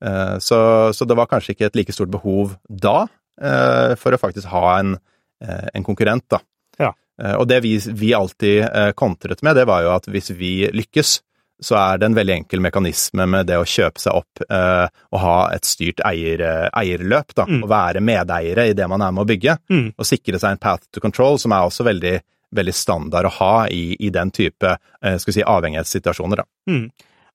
[0.04, 0.60] Eh, så,
[0.94, 3.08] så det var kanskje ikke et like stort behov da
[3.42, 4.98] eh, for å faktisk ha en,
[5.44, 6.42] eh, en konkurrent, da.
[6.80, 6.92] Ja.
[7.22, 10.68] Eh, og det vi, vi alltid eh, kontret med, det var jo at hvis vi
[10.74, 11.20] lykkes,
[11.62, 15.20] så er det en veldig enkel mekanisme med det å kjøpe seg opp eh, og
[15.24, 17.64] ha et styrt eier, eh, eierløp, da, Mm.
[17.64, 19.94] og være medeiere i det man er med å bygge, Mm.
[19.98, 22.20] og sikre seg en path to control, som er også veldig,
[22.54, 24.64] veldig standard å ha i, i den type
[25.02, 26.36] eh, skal vi si, avhengighetssituasjoner.
[26.44, 26.44] Da.
[26.70, 26.86] Mm.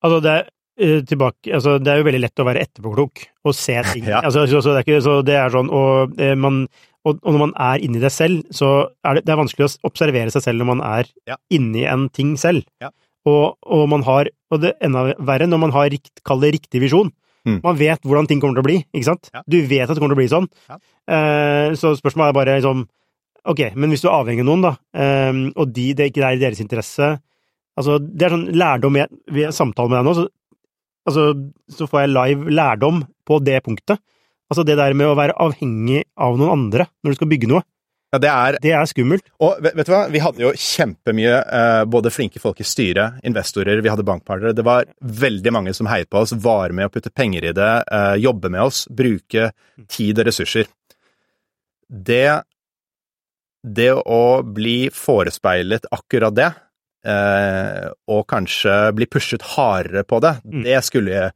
[0.02, 0.46] Altså, det er
[0.78, 4.06] eh, tilbake Altså, det er jo veldig lett å være etterpåklok og se ting.
[4.08, 4.20] Ja.
[4.22, 6.62] altså, så, så, det er ikke, så det er sånn Og, eh, man,
[7.04, 9.76] og, og når man er inni det selv, så er det, det er vanskelig å
[9.90, 11.36] observere seg selv når man er Ja.
[11.50, 12.62] inni en ting selv.
[12.80, 12.90] Ja.
[13.28, 16.54] Og, og man har Og det er enda verre når man har rikt, kall det
[16.58, 17.12] riktig visjon.
[17.48, 17.60] Mm.
[17.64, 19.30] Man vet hvordan ting kommer til å bli, ikke sant?
[19.34, 19.42] Ja.
[19.48, 20.48] Du vet at det kommer til å bli sånn.
[20.68, 20.76] Ja.
[21.10, 22.84] Eh, så spørsmålet er bare liksom
[23.48, 26.36] Ok, men hvis du er avhengig av noen, da, eh, og de, det ikke er
[26.36, 27.16] i deres interesse
[27.72, 30.26] Altså, det er sånn lærdom jeg Ved samtale med deg nå, så,
[31.08, 31.26] altså,
[31.72, 34.02] så får jeg live lærdom på det punktet.
[34.52, 37.64] Altså det der med å være avhengig av noen andre når du skal bygge noe,
[38.12, 39.24] Ja, det er det er skummelt.
[39.40, 43.22] Og vet, vet du hva, vi hadde jo kjempemye eh, både flinke folk i styret,
[43.24, 44.52] investorer, vi hadde bankpartnere.
[44.58, 47.70] Det var veldig mange som heiet på oss, var med å putte penger i det,
[47.88, 49.50] eh, jobbe med oss, bruke
[49.88, 50.68] tid og ressurser.
[51.88, 52.42] Det
[53.64, 56.48] Det å bli forespeilet akkurat det,
[57.06, 60.64] eh, og kanskje bli pushet hardere på det, Mm.
[60.64, 61.32] det skulle jeg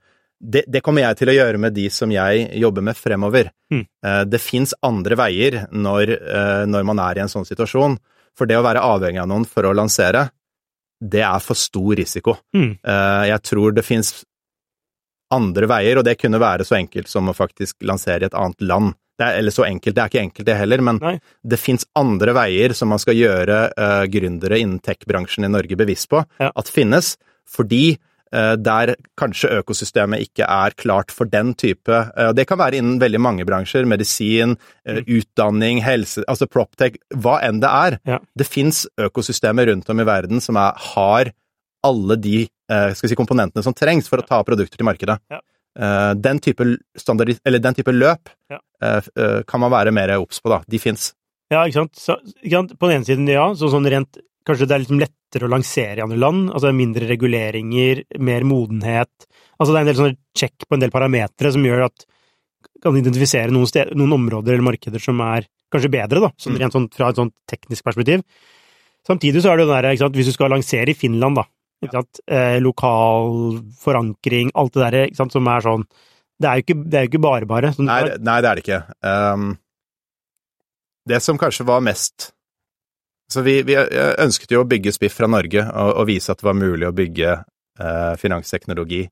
[0.47, 3.49] det, det kommer jeg til å gjøre med de som jeg jobber med fremover.
[3.73, 3.81] Mm.
[4.07, 7.99] Eh, Det fins andre veier når, eh, når man er i en sånn situasjon.
[8.37, 10.29] For det å være avhengig av noen for å lansere,
[11.03, 12.37] det er for stor risiko.
[12.55, 12.79] Mm.
[12.85, 14.13] Eh, Jeg tror det fins
[15.35, 18.63] andre veier, og det kunne være så enkelt som å faktisk lansere i et annet
[18.63, 18.95] land.
[19.19, 21.15] Det er, eller så enkelt, det er ikke enkelt det heller, men Nei.
[21.43, 26.11] det fins andre veier som man skal gjøre uh, gründere innen tech-bransjen i Norge bevisst
[26.13, 26.51] på Ja.
[26.55, 27.15] at finnes,
[27.49, 27.97] fordi
[28.61, 33.20] der kanskje økosystemet ikke er klart for den type eh, Det kan være innen veldig
[33.22, 37.99] mange bransjer, medisin, eh, utdanning, helse, altså proptech, hva enn det er.
[38.09, 38.20] Ja.
[38.37, 41.33] Det fins økosystemer rundt om i verden som er, har
[41.87, 45.20] alle de eh, si, komponentene som trengs for å ta produkter til markedet.
[45.33, 45.40] Ja.
[45.77, 46.64] Eh, den, type
[46.96, 48.61] standard, eller den type løp Ja.
[48.83, 50.62] eh, eh, kan man være mer obs på, da.
[50.68, 51.12] De fins.
[51.53, 51.96] Ja, ikke sant?
[52.01, 52.79] Så, ikke sant?
[52.81, 55.99] På den ene siden, ja, så sånn rent Kanskje det er litt lettere å lansere
[55.99, 60.67] i andre land, altså mindre reguleringer, mer modenhet Altså det er en del sånne check
[60.69, 62.05] på en del parametere som gjør at
[62.85, 66.59] kan identifisere noen, sted, noen områder eller markeder som er kanskje bedre, da, sånn Mm.
[66.61, 68.23] rent sånn fra et sånt teknisk perspektiv.
[69.07, 71.45] Samtidig så er det jo den der, hvis du skal lansere i Finland, da,
[71.91, 75.87] sant, eh, lokal forankring, alt det der, som er sånn
[76.39, 77.73] Det er jo ikke, det er jo ikke bare bare.
[77.73, 78.83] Sånn, Nei, nei, det er det ikke.
[79.03, 79.59] Um,
[81.09, 82.35] det som kanskje var mest
[83.33, 86.47] Så vi, vi ønsket jo å bygge Spiff fra Norge og, og vise at det
[86.47, 89.05] var mulig å bygge eh, finansteknologi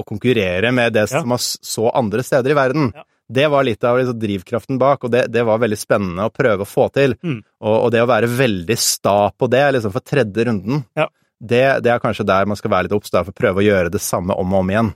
[0.00, 1.18] og konkurrere med det Ja.
[1.20, 2.92] som man så andre steder i verden.
[2.96, 3.04] Ja.
[3.32, 6.64] Det var litt av liksom, drivkraften bak, og det, det var veldig spennende å prøve
[6.64, 7.14] å få til.
[7.22, 7.38] Mm.
[7.60, 11.06] Og, og det å være veldig sta på det, liksom for tredje runden, Ja.
[11.40, 13.92] det, det er kanskje der man skal være litt obs, for å prøve å gjøre
[13.92, 14.90] det samme om og om igjen.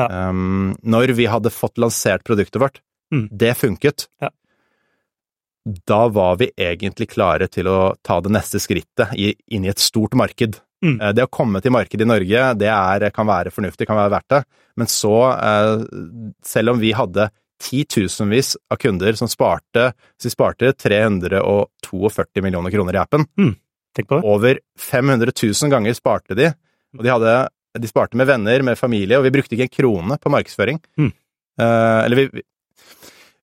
[0.00, 2.80] Um, når vi hadde fått lansert produktet vårt,
[3.12, 3.26] Mm.
[3.34, 4.28] det funket, Ja.
[5.64, 10.14] Da var vi egentlig klare til å ta det neste skrittet inn i et stort
[10.16, 10.56] marked.
[10.84, 10.96] Mm.
[11.00, 14.14] Eh, Det å komme til markedet i Norge, det er, kan være fornuftig, kan være
[14.14, 14.42] verdt det,
[14.80, 15.84] men så, eh,
[16.42, 17.28] selv om vi hadde
[17.60, 23.26] titusenvis av kunder som sparte, så sparte 342 millioner kroner i appen,
[23.94, 24.24] Tenk på det.
[24.24, 26.52] over 500 000 ganger sparte de,
[26.96, 27.34] og de, hadde,
[27.78, 30.80] de sparte med venner, med familie, og vi brukte ikke en krone på markedsføring.
[30.98, 31.12] Mm.
[31.60, 32.42] Eh, eller vi,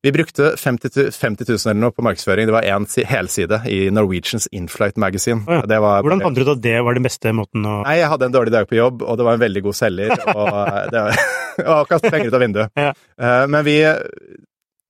[0.07, 4.47] vi, brukte 50, 50 000 eller noe på markedsføring, det var én helside i Norwegians
[4.55, 5.43] Inflight Magazine.
[5.45, 5.67] Oh, ja.
[5.67, 8.11] Det var, Hvordan fant du ut at det var den beste måten å Nei, jeg
[8.13, 11.05] hadde en dårlig dag på jobb, og det var en veldig god selger, og det
[11.07, 11.23] var
[11.77, 12.77] å kaste penger ut av vinduet.
[12.77, 12.91] Ja.
[13.19, 13.79] Eh, Men vi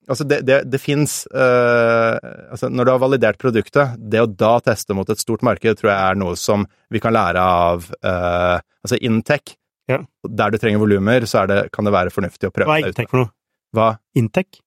[0.08, 4.96] Altså, det, det, det fins altså, Når du har validert produktet, det å da teste
[4.96, 8.96] mot et stort marked, tror jeg er noe som vi kan lære av uh, Altså
[9.04, 9.52] Intec.
[9.88, 9.98] Ja.
[10.24, 13.12] Der du trenger volumer, så det, kan det være fornuftig å prøve Hva er Intec
[13.12, 13.32] for noe?
[13.76, 13.90] Hva?
[14.16, 14.62] Intech?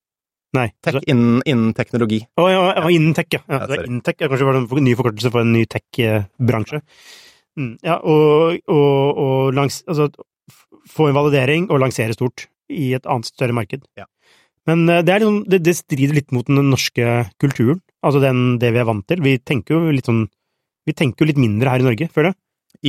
[0.58, 0.68] Nei.
[0.84, 2.22] Tech innen, innen teknologi.
[2.36, 3.42] Å ja, ja, Intech, ja.
[3.46, 3.92] ja, Ja, er sorry.
[3.92, 6.82] Intech er kanskje bare en ny forkortelse for en ny tech-bransje.
[7.60, 10.10] Mm, ja, og, og, og langs, altså,
[10.92, 13.86] få en validering og lansere stort i et annet større marked.
[14.00, 14.08] Ja.
[14.70, 18.74] Men eh, det, liksom, det, det strider litt mot den norske kulturen, altså den, det
[18.76, 19.24] vi er vant til.
[19.24, 20.28] Vi tenker jo litt sånn
[20.90, 22.40] Vi tenker jo litt mindre her i Norge, føler jeg.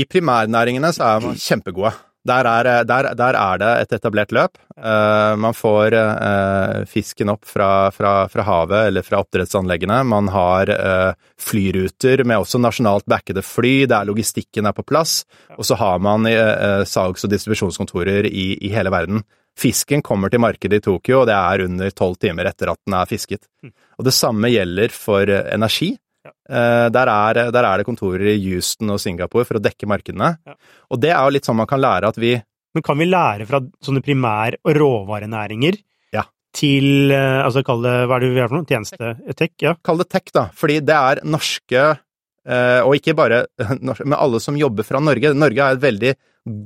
[0.00, 1.90] I primærnæringene så er man kjempegode.
[2.28, 4.58] Der er, der, der er det et etablert løp.
[4.76, 9.98] Uh, man får uh, fisken opp fra, fra, fra havet eller fra oppdrettsanleggene.
[10.06, 15.22] Man har uh, flyruter med også nasjonalt backede fly, der logistikken er på plass.
[15.58, 19.22] Og så har man eh, salgs- og distribusjonskontorer i, i hele verden.
[19.58, 22.96] Fisken kommer til markedet i Tokyo, og det er under tolv timer etter at den
[22.96, 23.44] er fisket.
[23.98, 25.92] Og det samme gjelder for eh, energi.
[26.50, 30.32] Eh, Der er, der er det kontorer i Houston og Singapore for å dekke markedene.
[30.46, 30.54] Ja.
[30.90, 32.34] Og det er jo litt sånn man kan lære at vi
[32.74, 35.76] Men kan vi lære fra sånne primær- og råvarenæringer
[36.14, 36.22] Ja.
[36.54, 38.66] til eh, altså kall det hva er det vi har for noe?
[38.66, 39.12] Tjeneste?
[39.36, 39.52] Tech?
[39.60, 39.74] Ja.
[39.84, 40.46] Kall det tech, da.
[40.56, 41.82] Fordi det er norske
[42.46, 43.44] eh, Og ikke bare
[43.80, 45.34] norske, men alle som jobber fra Norge.
[45.36, 46.14] Norge er et veldig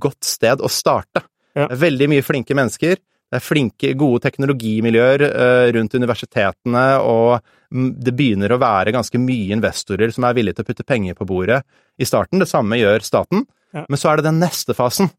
[0.00, 1.20] godt sted å starte.
[1.56, 1.66] Ja.
[1.68, 2.96] Er veldig mye flinke mennesker.
[3.26, 7.42] Det er flinke, gode teknologimiljøer eh, rundt universitetene, og
[7.74, 11.26] det begynner å være ganske mye investorer som er villige til å putte penger på
[11.26, 11.58] bordet
[11.98, 12.38] i starten.
[12.38, 13.42] Det samme gjør staten.
[13.74, 13.82] Ja.
[13.90, 15.10] Men så er det den neste fasen.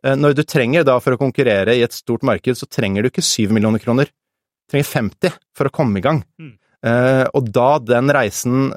[0.00, 3.10] Eh, Når du trenger da for å konkurrere i et stort marked, så trenger du
[3.10, 4.08] ikke 7 millioner kroner.
[4.08, 6.24] Du trenger 50 for å komme i gang.
[6.40, 6.54] Mm.
[6.80, 8.70] Eh, og da den reisen,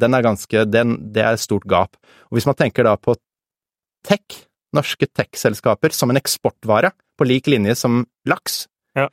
[0.00, 2.00] den er ganske den, Det er et stort gap.
[2.32, 3.18] Og hvis man tenker da på
[4.08, 8.64] tech, norske tech-selskaper, som en eksportvare, på lik linje som laks,
[8.96, 9.06] Ja.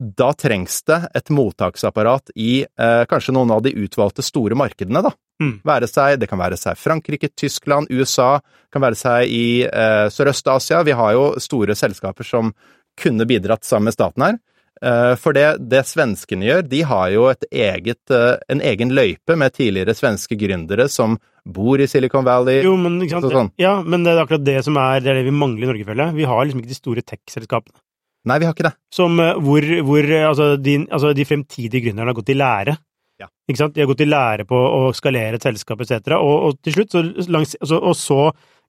[0.00, 5.10] da trengs det et mottaksapparat i eh, kanskje noen av de utvalgte store markedene, da.
[5.42, 5.58] Mm.
[5.64, 8.38] Være seg, det kan være seg Frankrike, Tyskland, USA,
[8.72, 10.82] kan være seg i eh, Sørøst-Asia.
[10.88, 12.54] Vi har jo store selskaper som
[13.00, 14.38] kunne bidratt sammen med staten her.
[14.80, 19.36] Eh, For det, det svenskene gjør, de har jo et eget, eh, en egen løype
[19.36, 22.62] med tidligere svenske gründere som bor i Silicon Valley.
[22.64, 23.32] Jo, men ikke sant?
[23.32, 23.52] Sånn.
[23.60, 25.88] Ja, men det er akkurat det som er det, er det vi mangler i Norge,
[25.88, 26.18] føler jeg.
[26.20, 27.80] Vi har liksom ikke de store tech-selskapene.
[28.28, 28.76] Nei, vi har ikke det.
[28.92, 32.76] Som eh, hvor, hvor altså, de, altså, de fremtidige gründerne har gått i lære.
[33.20, 33.28] Ja.
[33.50, 33.74] Ikke sant?
[33.76, 36.14] De har gått i lære på å skalere et selskap etc.
[36.16, 38.20] Og, og til slutt så, langs, altså, og så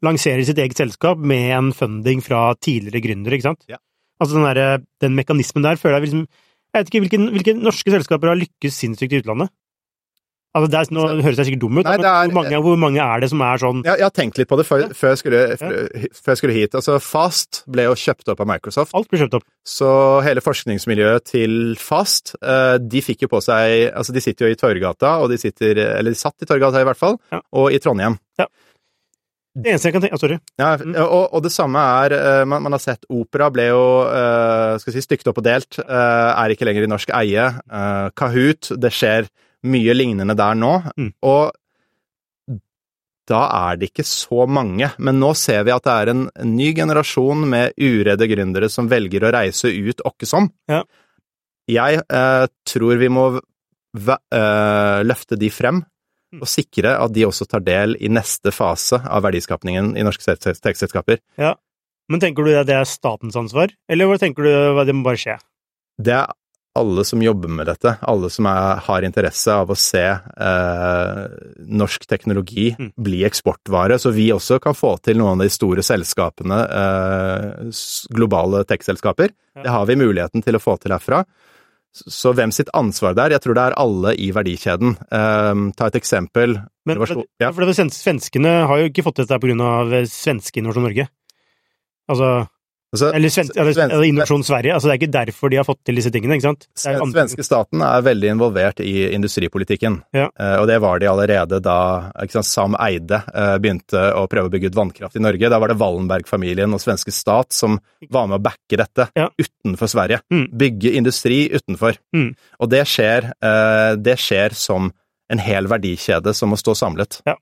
[0.03, 3.63] lanserer de sitt eget selskap med en funding fra tidligere gründere, ikke sant?
[3.71, 3.79] Ja.
[4.21, 6.27] Altså den, der, den mekanismen der føler jeg liksom
[6.71, 9.49] Jeg vet ikke hvilke, hvilke norske selskaper har lykkes sinnssykt i utlandet?
[10.51, 12.75] Altså det er, Nå høres jeg sikkert dum ut, Nei, men er- hvor, mange, hvor
[12.79, 15.13] mange er det som er sånn Jeg, jeg har tenkt litt på det før, før,
[15.13, 15.43] jeg skulle,
[16.11, 16.75] før jeg skulle hit.
[16.75, 18.91] Altså, Fast ble jo kjøpt opp av Microsoft.
[18.99, 19.45] Alt ble kjøpt opp.
[19.63, 19.87] Så
[20.27, 24.59] hele forskningsmiljøet til Fast, eh, de fikk jo på seg Altså, de sitter jo i
[24.59, 27.39] Torgata, og de sitter Eller de satt i Torgata, i hvert fall, Ja.
[27.55, 28.19] og i Trondheim.
[29.51, 30.37] Det eneste jeg kan tenke Sorry.
[30.61, 30.95] Ja, Mm.
[31.03, 34.95] og, og det samme er eh, man, man har sett opera ble jo eh, skal
[34.95, 35.79] si, stykket opp og delt.
[35.79, 37.49] eh, er ikke lenger i norsk eie.
[38.15, 39.27] Kahoot, det skjer
[39.67, 40.71] mye lignende der nå.
[40.95, 41.11] Mm.
[41.27, 41.51] Og
[43.31, 44.89] da er det ikke så mange.
[44.99, 49.27] Men nå ser vi at det er en, ny generasjon med uredde gründere som velger
[49.27, 50.49] å reise ut åkkesom.
[50.71, 50.81] Ja.
[51.71, 55.83] Jeg eh, tror vi må eh, løfte de frem.
[56.39, 61.19] Og sikre at de også tar del i neste fase av verdiskapningen i norske tekstselskaper.
[61.19, 61.55] tekstselskaper.
[62.11, 65.03] Men tenker du at det er statens ansvar, eller hva tenker du at det må
[65.05, 65.37] bare skje?
[66.01, 66.31] Det er
[66.79, 71.23] alle som jobber med dette, alle som er, har interesse av å se eh,
[71.67, 72.91] norsk teknologi Mm.
[72.95, 77.71] bli eksportvare, så vi også kan få til noen av de store selskapene, eh,
[78.15, 79.31] globale tech-selskaper.
[79.55, 79.63] Ja.
[79.63, 81.25] Det har vi muligheten til å få til herfra.
[81.91, 83.33] Så, hvem sitt ansvar det er?
[83.35, 84.93] Jeg tror det er alle i verdikjeden.
[85.11, 86.55] Eh, ta et eksempel.
[86.87, 87.51] Men, så- ja.
[87.51, 89.35] for det, Svenskene har jo ikke fått dette
[89.99, 91.09] eh, svenske Innovasjon Norge.
[92.09, 92.47] Altså,
[92.91, 94.73] Altså, eller, sven, eller, sven- eller Innovasjon Sverige.
[94.75, 96.65] Altså, det er ikke derfor de har fått til disse tingene, ikke sant?
[96.83, 100.25] Den svenske staten er veldig involvert i industripolitikken, Ja.
[100.35, 101.77] Eh, og det var de allerede da
[102.19, 105.49] ikke sant, Sam Eide eh, begynte å prøve å bygge ut vannkraft i Norge.
[105.53, 107.79] Da var det Wallenberg-familien og svenske stat som
[108.11, 109.29] var med å backe dette Ja.
[109.39, 110.19] utenfor Sverige.
[110.29, 110.49] Mm.
[110.51, 111.95] Bygge industri utenfor.
[112.13, 112.35] Mm.
[112.59, 114.91] Og det skjer, eh, det skjer som
[115.31, 117.21] en hel verdikjede som må stå samlet.
[117.25, 117.37] Ja.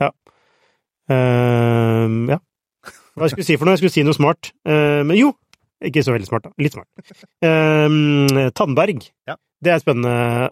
[0.00, 0.10] Ja.
[1.10, 2.38] Uh, ja.
[3.18, 3.74] Hva jeg skulle si for noe?
[3.76, 4.52] Jeg skulle si noe smart.
[4.66, 5.32] Eh, men jo,
[5.84, 6.50] ikke så veldig smart, da.
[6.58, 6.88] Litt smart.
[7.42, 9.08] Ehm, Tandberg.
[9.28, 9.36] Ja.
[9.62, 9.80] Det er,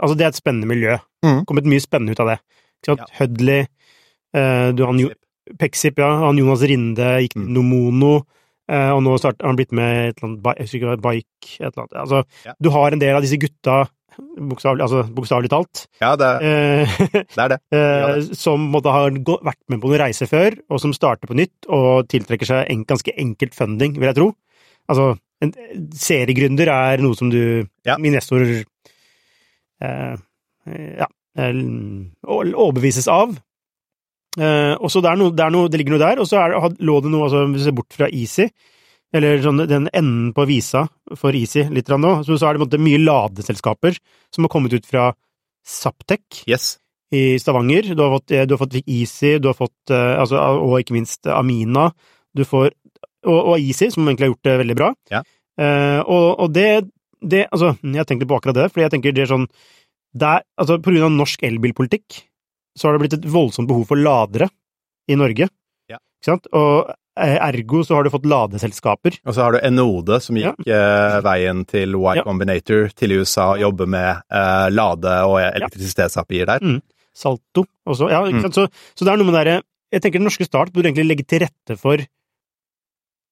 [0.03, 0.97] altså det er et spennende miljø.
[1.25, 1.45] Mm.
[1.47, 2.39] Kommet mye spennende ut av det.
[2.83, 3.05] Ikke sant?
[3.05, 3.07] Ja.
[3.21, 3.61] Hudley,
[4.35, 5.13] eh, du har han Jo-
[5.61, 6.09] Pexip, ja.
[6.27, 7.53] Han Jonas Rinde gikk Mm.
[7.55, 8.25] Nomono.
[8.69, 10.69] eh, og nå har han blitt med et eller annet jeg
[11.01, 11.93] Bike et eller annet.
[12.03, 12.53] Altså, Ja.
[12.61, 17.43] Du har en del av disse gutta bokstavelig altså, bokstavelig talt, Ja, det, eh, det
[17.45, 17.59] er det.
[17.77, 21.69] eh, som måtte ha vært med på noen reiser før, og som starter på nytt
[21.73, 24.29] og tiltrekker seg en ganske enkelt funding, vil jeg tro.
[24.91, 25.53] Altså, en
[25.97, 27.97] seriegründer er noe som du Ja.
[27.97, 30.15] Investor eh,
[30.97, 31.61] ja, eh,
[32.27, 33.37] overbevises av.
[34.37, 36.41] Eh, og så det, er noe, det, er noe, det ligger noe der, og så
[36.43, 38.49] er, lå det noe, altså, hvis vi ser bort fra Easy,
[39.15, 40.87] eller sånn, den enden på visa
[41.19, 43.99] for Easy litt nå, så, så er det måte mye ladeselskaper
[44.35, 45.13] som har kommet ut fra
[45.67, 46.77] Saptek Yes.
[47.15, 47.95] i Stavanger.
[47.95, 50.97] Du har fått, eh, du har fått Easy, du har fått, eh, altså, og ikke
[50.99, 51.89] minst Amina.
[52.37, 52.71] Du får,
[53.27, 54.93] og, og Easy, som egentlig har gjort det veldig bra.
[55.15, 55.23] Ja.
[55.59, 56.69] Eh, og, og det,
[57.23, 59.49] det, altså, jeg tenkte på akkurat det, fordi jeg tenker det er sånn,
[60.17, 62.21] det er, altså, på grunn av norsk elbilpolitikk,
[62.77, 64.51] så har det blitt et voldsomt behov for ladere
[65.09, 65.49] i Norge.
[65.91, 65.99] Ja.
[66.21, 66.49] Ikke sant?
[66.53, 69.19] Og ergo så har du fått ladeselskaper.
[69.27, 70.53] Og så har du Enode, som Ja.
[70.53, 72.23] gikk eh, veien til Y Ja.
[72.25, 76.61] Combinator til USA og jobber med eh, lade- og elektrisitets-API-er der.
[76.61, 76.83] Mm.
[77.17, 78.11] Salto også.
[78.11, 78.43] Ja, Mm.
[78.53, 81.07] Så, så det er noe med det derre Jeg tenker den norske Start burde egentlig
[81.09, 81.97] legge til rette for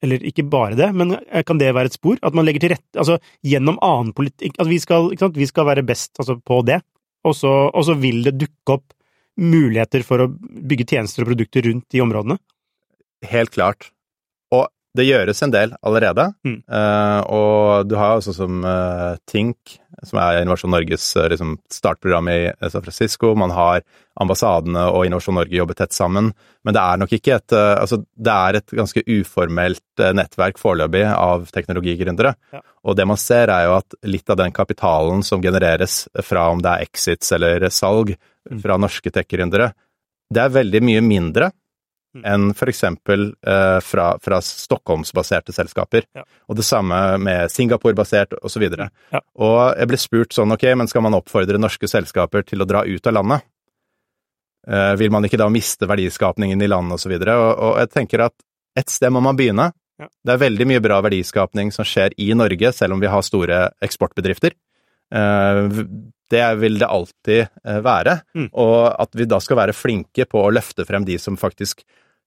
[0.03, 2.17] Eller ikke bare det, men kan det være et spor?
[2.23, 5.37] At man legger til rette Altså gjennom annen politikk altså, vi skal, sant?
[5.37, 6.81] Vi skal være best altså, på det,
[7.25, 8.93] og så, og så vil det dukke opp
[9.41, 12.37] muligheter for å bygge tjenester og produkter rundt de områdene.
[13.31, 13.91] Helt klart.
[14.55, 16.29] Og det gjøres en del allerede.
[16.47, 16.61] Mm.
[16.71, 21.57] Uh, og du har jo sånn som uh, TINK, som er Innovasjon Norges uh, liksom,
[21.73, 22.39] startprogram i
[22.71, 23.33] San Francisco.
[23.39, 23.83] Man har
[24.23, 26.31] ambassadene og Innovasjon Norge jobber tett sammen.
[26.63, 31.49] Men det er nok ikke et Altså, det er et ganske uformelt nettverk foreløpig av
[31.53, 32.33] teknologigründere.
[32.55, 32.63] Ja.
[32.87, 36.63] Og det man ser, er jo at litt av den kapitalen som genereres fra om
[36.63, 38.15] det er exits eller salg
[38.51, 38.61] Mm.
[38.61, 39.73] fra norske tech-gründere,
[40.33, 41.51] det er veldig mye mindre.
[42.23, 46.07] Enn for eksempel eh, fra, fra Stockholmsbaserte selskaper.
[46.15, 46.23] Ja.
[46.49, 48.91] Og det samme med Singapore-basert og så videre.
[49.15, 49.23] Ja.
[49.43, 52.85] Og jeg ble spurt sånn, ok, men skal man oppfordre norske selskaper til å dra
[52.87, 53.47] ut av landet?
[54.69, 57.37] Eh, vil man ikke da miste verdiskapningen i landet og så videre?
[57.41, 58.37] Og, og jeg tenker at
[58.79, 59.73] et sted må man begynne.
[60.01, 60.09] Ja.
[60.27, 63.69] Det er veldig mye bra verdiskapning som skjer i Norge, selv om vi har store
[63.85, 64.57] eksportbedrifter.
[65.13, 65.85] Eh,
[66.31, 68.21] det vil det alltid eh, være.
[68.35, 68.49] Mm.
[68.53, 71.85] Og at vi da skal være flinke på å løfte frem de som faktisk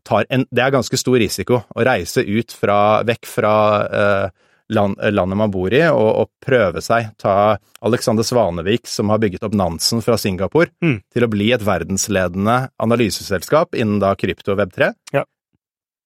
[0.07, 3.53] tar en Det er ganske stor risiko å reise ut fra, vekk fra
[3.87, 4.29] eh,
[4.71, 7.09] land, landet man bor i, og, og prøve seg.
[7.19, 11.01] Ta Alexander Svanevik, som har bygget opp Nansen fra Singapore, Mm.
[11.11, 14.93] til å bli et verdensledende analyseselskap innen da krypto og Web3.
[15.15, 15.25] Ja.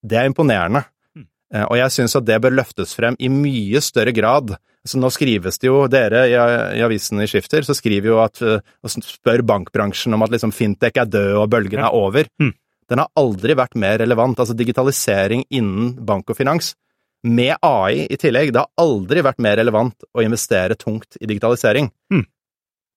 [0.01, 0.83] Det er imponerende.
[1.17, 1.27] Mm.
[1.53, 4.55] Eh, Og jeg syns at det bør løftes frem i mye større grad.
[4.87, 8.41] Så nå skrives det jo, dere i, i avisen i Skifter, så skriver jo at
[8.41, 12.29] eh, og spør bankbransjen om at liksom fintech er død og bølgen er over.
[12.41, 12.55] Mm.
[12.89, 14.41] Den har aldri vært mer relevant.
[14.41, 16.73] Altså digitalisering innen bank og finans,
[17.21, 21.91] med AI i tillegg, det har aldri vært mer relevant å investere tungt i digitalisering.
[22.09, 22.23] Mm.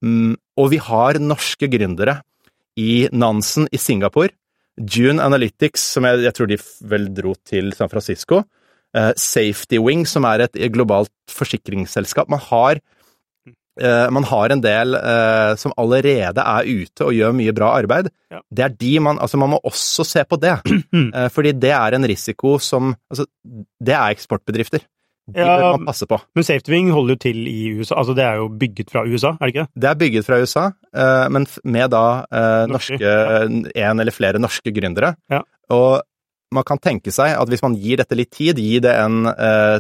[0.05, 2.23] Mm, og vi har norske gründere
[2.81, 4.33] i Nansen i Singapore,
[4.81, 6.59] June Analytics, som jeg, jeg tror de
[6.91, 8.43] vel dro til San Francisco,
[9.17, 12.29] Safety Wing, som er et globalt forsikringsselskap.
[12.31, 12.81] Man har,
[13.81, 18.11] eh, man har en del eh, som allerede er ute og gjør mye bra arbeid.
[18.31, 18.41] Ja.
[18.51, 20.57] Det er de man Altså, man må også se på det,
[20.95, 23.27] eh, fordi det er en risiko som Altså,
[23.83, 24.87] det er eksportbedrifter.
[25.25, 26.19] De Ja, bør man passe på.
[26.37, 29.47] Men SafetyWing holder jo til i USA, altså det er jo bygget fra USA, er
[29.47, 29.81] det ikke det?
[29.81, 34.43] Det er bygget fra USA, eh, men med da eh, Norske, norske, en eller flere
[34.43, 35.15] norske gründere.
[35.33, 35.41] Ja.
[35.73, 36.03] Og
[36.55, 39.79] man kan tenke seg at hvis man gir dette litt tid, gi det en eh,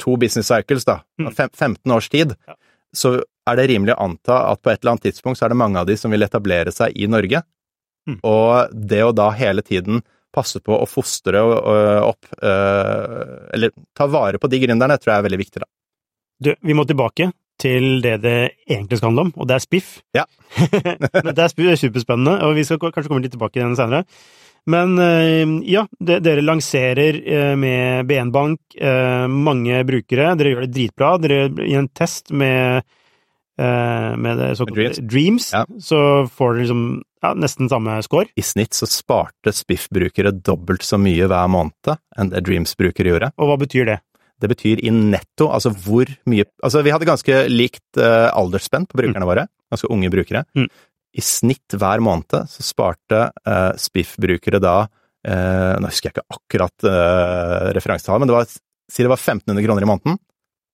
[0.00, 1.32] to business cycles, da, Mm.
[1.36, 2.54] fem, 15 års tid, Ja.
[2.94, 5.58] så er det rimelig å anta at på et eller annet tidspunkt så er det
[5.60, 7.42] mange av de som vil etablere seg i Norge.
[8.08, 8.20] Mm.
[8.24, 10.00] Og det å da hele tiden
[10.32, 15.12] passe på å fostre og, og opp, eh, eller ta vare på de gründerne, tror
[15.14, 15.68] jeg er veldig viktig, da.
[16.40, 18.36] Du, vi må tilbake til det det
[18.70, 19.88] egentlig skal handle om, og det er spiff.
[20.16, 20.24] Ja.
[21.26, 24.06] Men det er superspennende, og vi skal kanskje komme litt tilbake til den senere.
[24.70, 30.34] Men eh, ja, dere lanserer eh, med BN Bank eh, mange brukere.
[30.38, 31.12] Dere gjør det dritbra.
[31.22, 32.84] Dere I en test med,
[33.60, 35.50] med det såkalte Dreams.
[35.52, 35.66] Ja.
[35.84, 36.84] så får dere liksom
[37.20, 38.30] ja, nesten samme score.
[38.36, 43.34] I snitt så sparte Spiff-brukere dobbelt så mye hver måned enn det Dreams-brukere gjorde.
[43.36, 43.98] Og hva betyr det?
[44.40, 48.96] Det betyr i netto, altså hvor mye Altså, vi hadde ganske likt uh, aldersspenn på
[48.96, 50.46] brukerne våre, ganske unge brukere.
[50.56, 50.70] Mm.
[51.16, 54.76] I snitt hver måned så sparte uh, Spiff-brukere da
[55.26, 59.66] eh, Nå husker jeg ikke akkurat uh, referansetallet, men det var, si det var 1500
[59.66, 60.20] kroner i måneden.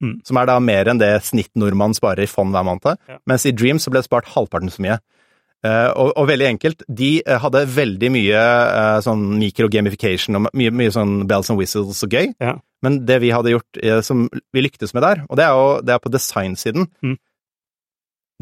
[0.04, 0.18] Mm.
[0.28, 3.00] Som er da mer enn det snittnordmann sparer i fond hver måned.
[3.08, 3.18] Ja.
[3.28, 4.98] Mens i Dream så ble det spart halvparten så mye.
[5.64, 10.72] Eh, og, og veldig enkelt, de eh, hadde veldig mye eh, sånn micro-gamification og mye,
[10.82, 12.34] mye sånn bells and whistles og gøy.
[12.42, 12.58] Ja.
[12.84, 15.70] Men det vi hadde gjort eh, som vi lyktes med der, og det er jo
[15.86, 17.16] det er på designsiden Mm.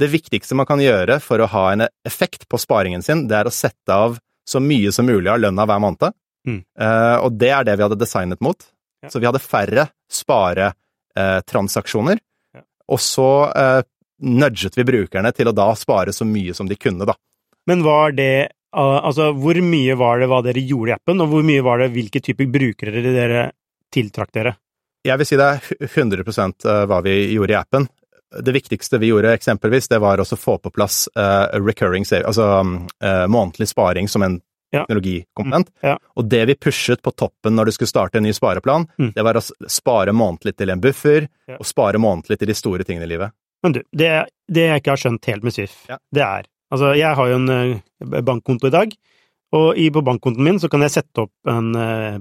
[0.00, 3.46] Det viktigste man kan gjøre for å ha en effekt på sparingen sin, det er
[3.46, 4.18] å sette av
[4.48, 6.12] så mye som mulig av lønna hver måned.
[6.44, 6.60] Mm.
[6.76, 8.66] Uh, og det er det vi hadde designet mot.
[9.04, 9.08] Ja.
[9.12, 12.18] Så vi hadde færre sparetransaksjoner,
[12.54, 12.60] Ja.
[12.88, 13.82] og så uh,
[14.20, 17.14] nudget vi brukerne til å da spare så mye som de kunne, da.
[17.66, 21.44] Men var det Altså, hvor mye var det hva dere gjorde i appen, og hvor
[21.46, 23.54] mye var det hvilke typer brukere dere
[23.94, 24.58] tiltrakk dere?
[25.06, 27.86] Jeg vil si det er 100% hva vi gjorde i appen.
[28.42, 32.24] Det viktigste vi gjorde eksempelvis, det var også å få på plass uh, recurring save,
[32.26, 34.40] altså uh, månedlig sparing som en
[34.74, 34.80] Ja.
[34.88, 35.68] teknologikomponent.
[35.70, 35.98] Mm, ja.
[36.18, 39.12] Og det vi pushet på toppen når du skulle starte en ny spareplan, Mm.
[39.14, 41.56] det var å spare månedlig til en buffer, Ja.
[41.60, 43.30] og spare månedlig til de store tingene i livet.
[43.62, 47.14] Men du, det, det jeg ikke har skjønt helt med SIF, det er Altså, jeg
[47.14, 48.90] har jo en eh, bankkonto i dag,
[49.54, 51.70] og i, på bankkontoen min så kan jeg sette opp en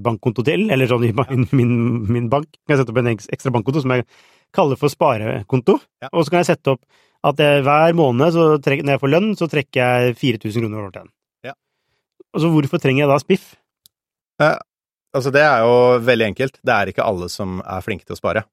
[0.04, 1.14] bankkonto til, eller sånn i
[1.56, 4.06] min, min bank kan jeg sette opp en ekstra bankkonto som jeg
[4.54, 6.10] kaller for sparekonto, Ja.
[6.14, 6.82] og så kan jeg sette opp
[7.24, 10.80] at jeg, hver måned så trek, når jeg får lønn, så trekker jeg 4000 kroner
[10.82, 11.12] over til den.
[11.48, 11.54] Ja.
[12.36, 13.54] Altså, hvorfor trenger jeg da Spiff?
[15.14, 16.58] Altså, det er jo veldig enkelt.
[16.66, 18.44] Det er ikke alle som er flinke til å spare.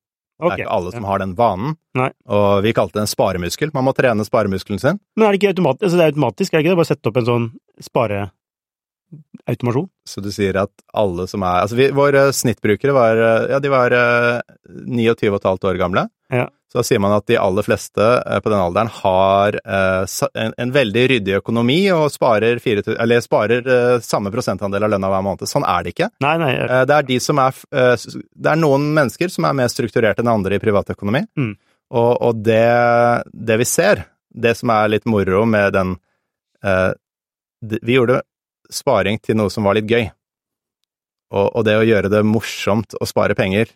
[0.41, 1.75] Det er ikke alle som har den vanen.
[1.97, 2.11] Nei.
[2.29, 3.73] Og vi kalte det en sparemuskel.
[3.77, 5.01] Man må trene sparemuskelen sin.
[5.17, 5.85] Men er det ikke automatisk?
[5.89, 6.81] Altså, det er automatisk, er det ikke det?
[6.81, 7.49] Bare sette opp en sånn
[9.11, 9.91] spareautomasjon?
[10.09, 13.95] Så du sier at alle som er Altså, vi, våre snittbrukere var Ja, de var
[13.97, 14.41] eh,
[14.71, 16.09] 29 og et halvt år gamle.
[16.31, 16.49] Ja.
[16.71, 20.53] Så da sier man at de aller fleste eh, på den alderen har eh, en,
[20.55, 25.25] en veldig ryddig økonomi og sparer, 4, eller sparer eh, samme prosentandel av lønna hver
[25.27, 25.51] måned.
[25.51, 26.13] Sånn er det ikke.
[26.23, 26.53] Nei, nei.
[26.63, 30.23] Eh, det er de som er eh, Det er noen mennesker som er mer strukturert
[30.23, 31.25] enn andre i privatøkonomi.
[31.41, 31.53] Mm.
[31.91, 32.63] Og, og det,
[33.35, 35.97] det vi ser, det som er litt moro med den
[36.63, 36.93] eh,
[37.83, 38.23] Vi gjorde
[38.73, 40.09] sparing til noe som var litt gøy.
[41.31, 43.71] Og, og det å gjøre det morsomt å spare penger,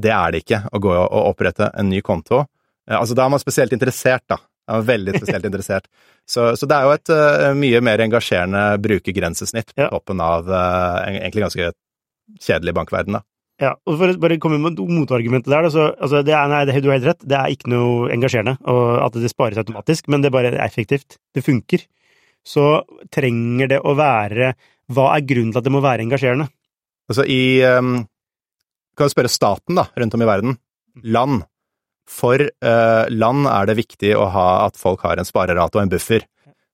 [0.00, 2.42] det er det ikke å gå og opprette en ny konto.
[2.88, 4.36] Eh, altså, da er man spesielt interessert, da.
[4.70, 5.88] Jeg var veldig spesielt interessert.
[6.28, 9.88] Så, så det er jo et uh, mye mer engasjerende brukergrensesnitt på Ja.
[9.94, 11.70] toppen av uh, en- egentlig ganske
[12.44, 13.24] kjedelig bankverden, da.
[13.60, 16.78] Ja, og for å bare komme med motargumentet der, så altså, det er, nei, det,
[16.80, 20.22] du har helt rett, det er ikke noe engasjerende og at det spares automatisk, men
[20.24, 21.18] det er bare effektivt.
[21.36, 21.82] Det funker.
[22.46, 22.82] Så
[23.12, 24.54] trenger det å være
[24.90, 26.48] Hva er grunnen til at det må være engasjerende?
[27.10, 28.00] Altså i um,
[28.96, 30.58] Kan du spørre staten, da, rundt om i verden.
[31.04, 31.44] Land.
[32.10, 35.92] For uh, land er det viktig å ha at folk har en sparerate og en
[35.92, 36.26] buffer.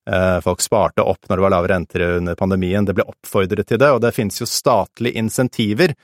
[0.06, 3.80] Uh, folk sparte opp når det var lave renter under pandemien, det ble oppfordret til
[3.82, 5.96] det, og det finnes jo statlige insentiver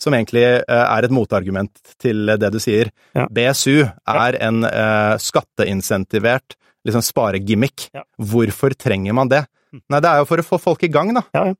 [0.00, 2.92] som egentlig eh, er et motargument til det du sier.
[3.16, 3.26] Ja.
[3.32, 6.56] BSU er en eh, skatteinsentivert
[6.86, 7.88] liksom sparegimmick.
[7.96, 8.04] Ja.
[8.18, 9.44] Hvorfor trenger man det?
[9.92, 11.20] Nei, det er jo for å få folk i gang, da.
[11.36, 11.54] Ja, ja.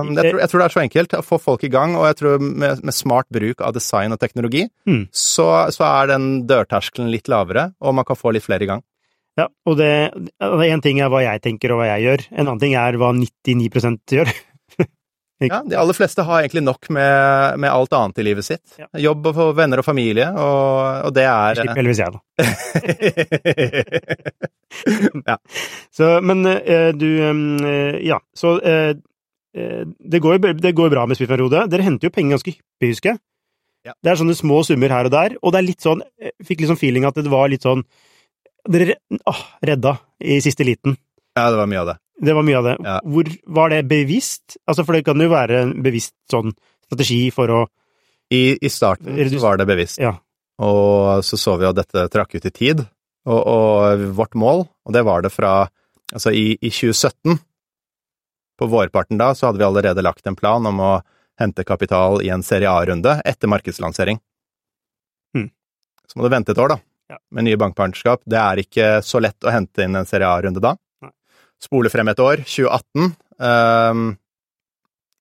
[0.00, 2.06] Um, jeg, tror, jeg tror det er så enkelt å få folk i gang, og
[2.08, 5.02] jeg tror med, med smart bruk av design og teknologi, Mm.
[5.12, 8.80] så, så er den dørterskelen litt lavere, og man kan få litt flere i gang.
[9.36, 9.90] ja og det,
[10.40, 13.12] en ting er hva jeg tenker og hva jeg gjør, en annen ting er hva
[13.18, 14.32] 99% gjør.
[15.48, 18.66] Ja, De aller fleste har egentlig nok med, med alt annet i livet sitt.
[18.78, 18.86] Ja.
[19.08, 22.18] Jobb og venner og familie, og, og det er Slipper heldigvis jeg, da.
[25.30, 25.38] ja.
[25.90, 28.94] Så, men eh, du eh, Ja, så eh,
[29.56, 31.66] eh, det går det går bra med Swift Rode.
[31.70, 33.22] Dere henter jo penger ganske hyppig, husker jeg.
[33.86, 33.94] Ja.
[33.98, 36.60] Det er sånne små summer her og der, og det er litt sånn Jeg fikk
[36.62, 37.82] liksom feeling at det var litt sånn
[38.70, 38.94] Dere
[39.26, 40.94] åh, redda i siste liten.
[41.34, 41.96] ja, det var mye av det.
[42.20, 42.76] Det var mye av det.
[42.84, 42.98] Ja.
[43.04, 44.56] Hvor Var det bevisst?
[44.68, 46.52] Altså, for det kan jo være en bevisst sånn
[46.86, 47.60] strategi for å
[48.32, 50.14] I, i starten så var det bevisst, Ja.
[50.58, 52.78] og så så vi at dette trakk ut i tid,
[53.26, 55.68] og, og vårt mål, og det var det fra
[56.12, 57.38] Altså, i, i 2017,
[58.60, 60.90] på vårparten da, så hadde vi allerede lagt en plan om å
[61.40, 64.18] hente kapital i en serie A-runde etter markedslansering.
[65.34, 65.48] Hmm.
[66.06, 66.78] Så må du vente et år, da,
[67.10, 67.16] Ja.
[67.30, 68.20] med nye bankpartnerskap.
[68.28, 70.74] Det er ikke så lett å hente inn en serie A-runde da.
[71.62, 73.14] Spole frem et år, 2018.
[73.42, 74.02] Uh,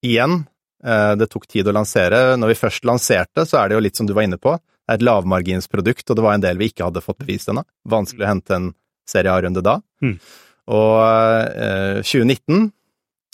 [0.06, 0.42] igjen,
[0.86, 2.24] uh, det tok tid å lansere.
[2.42, 4.98] Når vi først lanserte, så er det jo litt som du var inne på, det
[4.98, 7.62] er et lavmarginsprodukt, og det var en del vi ikke hadde fått bevist ennå.
[7.88, 8.72] Vanskelig å hente en
[9.08, 9.78] serie A-runde da.
[10.04, 10.18] Mm.
[10.74, 12.72] Og uh, 2019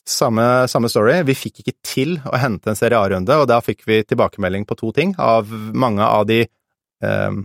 [0.07, 1.19] samme, samme story.
[1.27, 4.77] Vi fikk ikke til å hente en serie A-runde, og da fikk vi tilbakemelding på
[4.79, 7.39] to ting av mange av de eh,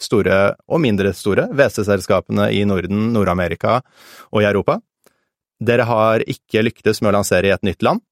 [0.00, 0.38] store
[0.68, 3.80] og mindre store WC-selskapene i Norden, Nord-Amerika
[4.30, 4.78] og i Europa.
[5.64, 8.04] Dere har ikke lyktes med å lansere i et nytt land,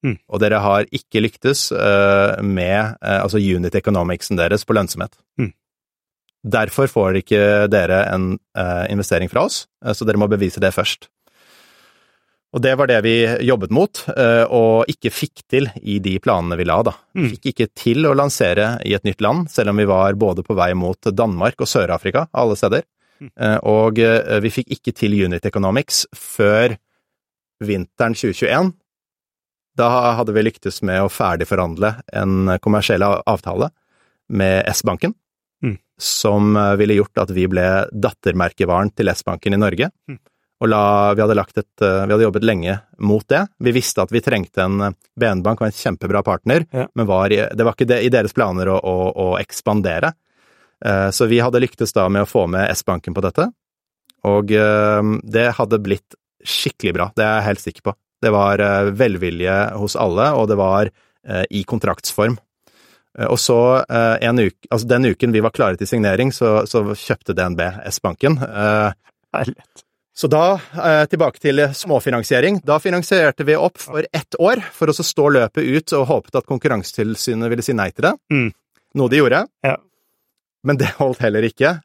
[0.00, 0.14] Mm.
[0.32, 5.12] og dere har ikke lyktes uh, med uh, altså unit economicsen deres på lønnsomhet.
[5.36, 5.50] Mm.
[6.54, 11.10] Derfor får ikke dere en uh, investering fra oss, så dere må bevise det først.
[12.56, 13.12] Og det var det vi
[13.46, 14.00] jobbet mot,
[14.50, 16.96] og ikke fikk til i de planene vi la, da.
[17.14, 17.28] Mm.
[17.36, 20.56] fikk ikke til å lansere i et nytt land, selv om vi var både på
[20.58, 22.88] vei mot Danmark og Sør-Afrika, alle steder.
[23.20, 26.74] Eh, Og vi fikk ikke til Unit Economics før
[27.64, 28.72] vinteren 2021.
[29.76, 29.88] Da
[30.18, 33.70] hadde vi lyktes med å ferdigforhandle en kommersiell avtale
[34.28, 35.14] med S-banken,
[35.62, 35.76] Mm.
[36.00, 39.90] som eh, ville gjort at vi ble dattermerkevaren til S-banken i Norge.
[40.08, 40.16] Mm.
[40.62, 43.42] Og la, vi, hadde lagt et, eh, vi hadde jobbet lenge mot det.
[43.60, 46.86] Vi visste at vi trengte en eh, BN-bank og en kjempebra partner, Ja.
[46.96, 50.14] men var, det var ikke det, i deres planer å, å, å ekspandere.
[51.12, 53.50] Så vi hadde lyktes da med å få med S-banken på dette,
[54.24, 56.16] og det hadde blitt
[56.46, 57.94] skikkelig bra, det er jeg helt sikker på.
[58.20, 62.34] Det var eh, velvilje hos alle, og det var eh, i kontraktsform.
[63.18, 63.56] Eh, Og så,
[63.88, 68.36] en uke, altså den uken vi var klare til signering, så, så kjøpte DNB S-banken.
[70.20, 70.58] Så da,
[71.08, 72.58] tilbake til småfinansiering.
[72.66, 76.40] Da finansierte vi opp for ett år, for å så stå løpet ut og håpet
[76.42, 78.12] at Konkurransetilsynet ville si nei til det.
[78.34, 78.50] Mm.
[79.00, 79.44] Noe de gjorde.
[79.64, 79.76] Ja.
[80.66, 81.78] Men det holdt heller ikke.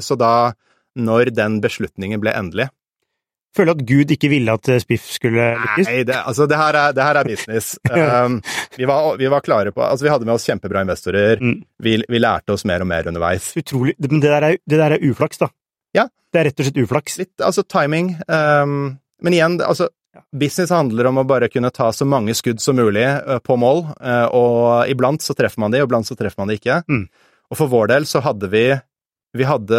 [0.00, 0.54] Så da,
[0.96, 2.70] når den beslutningen ble endelig
[3.52, 5.88] Føler at Gud ikke ville at eh, Spiff skulle lykkes.
[5.90, 7.74] Nei, det, altså, det her er, det her er business.
[7.92, 8.38] Um,
[8.76, 11.40] vi, var, vi var klare på Altså, vi hadde med oss kjempebra investorer.
[11.42, 11.58] Mm.
[11.84, 13.50] Vi, vi lærte oss mer og mer underveis.
[13.58, 13.94] Utrolig.
[14.00, 15.50] Men det der er, det der er uflaks, da.
[15.96, 16.06] Ja.
[16.32, 17.18] Det er rett og slett uflaks.
[17.20, 18.14] Litt, altså timing.
[18.26, 19.90] Um, men igjen, altså
[20.36, 23.84] Business handler om å bare kunne ta så mange skudd som mulig uh, på mål,
[23.96, 26.80] uh, og iblant så treffer man de, og iblant så treffer man de ikke.
[26.88, 27.04] Mm.
[27.52, 28.70] Og for vår del så hadde vi
[29.32, 29.78] Vi hadde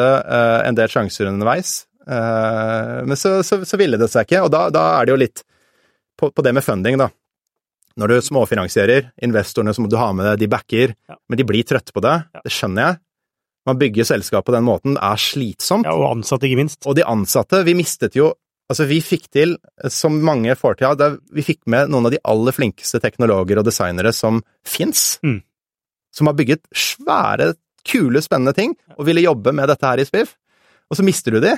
[0.65, 4.83] en del sjanser underveis, men så, så, så ville det seg ikke, og da, da
[4.99, 5.43] er det jo litt
[6.19, 7.09] på, på det med funding, da.
[7.99, 11.17] Når du småfinansierer, investorene som du har med deg, de backer, Ja.
[11.29, 12.15] men de blir trøtte på det.
[12.33, 12.41] Ja.
[12.45, 12.99] Det skjønner jeg.
[13.69, 15.85] Man bygger selskap på den måten, det er slitsomt.
[15.87, 16.81] Ja, og ansatte, ikke minst.
[16.89, 18.33] Og de ansatte, vi mistet jo
[18.71, 19.57] Altså, vi fikk til,
[19.91, 23.65] som mange får til, ja, vi fikk med noen av de aller flinkeste teknologer og
[23.67, 25.19] designere som fins.
[25.21, 25.41] Mm.
[26.15, 27.49] Som har bygget svære,
[27.85, 30.31] kule, spennende ting, og ville jobbe med dette her i Spiff.
[30.89, 31.51] Og så mister du de.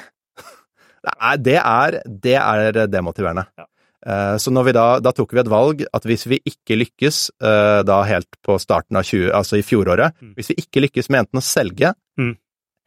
[1.05, 3.45] Det er, det er, det er demotiverende.
[3.57, 3.65] Ja.
[4.05, 7.19] Eh, Så når vi da, da tok vi et valg at hvis vi ikke lykkes,
[7.41, 10.33] eh, da helt på starten av 20, altså i fjoråret, Mm.
[10.37, 12.35] hvis vi ikke lykkes med enten å selge, Mm.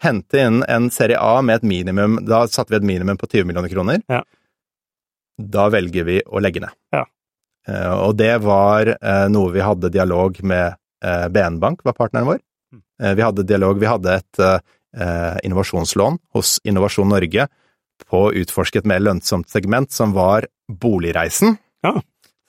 [0.03, 3.45] hente inn en serie A med et minimum, da satte vi et minimum på 20
[3.47, 4.23] millioner kroner, Ja.
[5.39, 6.71] da velger vi å legge ned.
[6.93, 7.05] Ja.
[7.66, 8.97] Eh, Og det var
[9.29, 12.41] noe vi hadde dialog med BN Bank, var partneren vår.
[12.75, 13.16] Mm.
[13.16, 17.47] Vi hadde dialog, vi hadde et innovasjonslån hos Innovasjon Norge
[18.09, 21.59] på å utforske et mer lønnsomt segment, som var boligreisen.
[21.84, 21.94] Ja.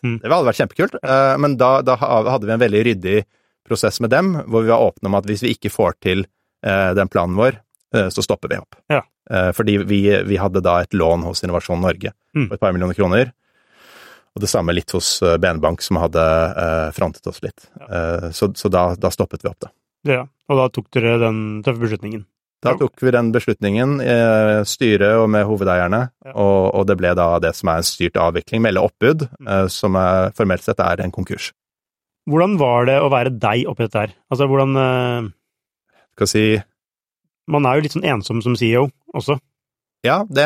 [0.03, 0.19] Mm.
[0.23, 3.17] Det hadde vært kjempekult, eh, men da, da hadde vi en veldig ryddig
[3.67, 6.23] prosess med dem, hvor vi var åpne om at hvis vi ikke får til
[6.65, 7.59] eh, den planen vår,
[7.95, 8.79] eh, så stopper vi opp.
[8.91, 9.03] Ja.
[9.29, 12.47] Fordi vi, vi hadde da et lån hos Innovasjon Norge Mm.
[12.49, 13.29] på et par millioner kroner.
[14.33, 16.23] Og det samme litt hos BN som hadde
[16.97, 17.67] frontet oss litt.
[17.77, 18.31] Ja.
[18.33, 19.69] Så, så da, da stoppet vi opp, da.
[20.09, 22.25] Ja, og da tok dere den tøffe beslutningen.
[22.61, 26.33] Da tok vi den beslutningen, eh, styret og med hovedeierne, Ja.
[26.33, 29.95] og, og det ble da det som er en styrt avvikling, melde oppbud, eh, som
[29.95, 31.53] er, formelt sett er en konkurs.
[32.29, 34.11] Hvordan var det å være deg oppi dette her?
[34.29, 35.29] Altså, hvordan eh,
[36.19, 36.43] Skal si
[37.49, 39.39] Man er jo litt sånn ensom som CEO også.
[40.05, 40.45] Ja, det,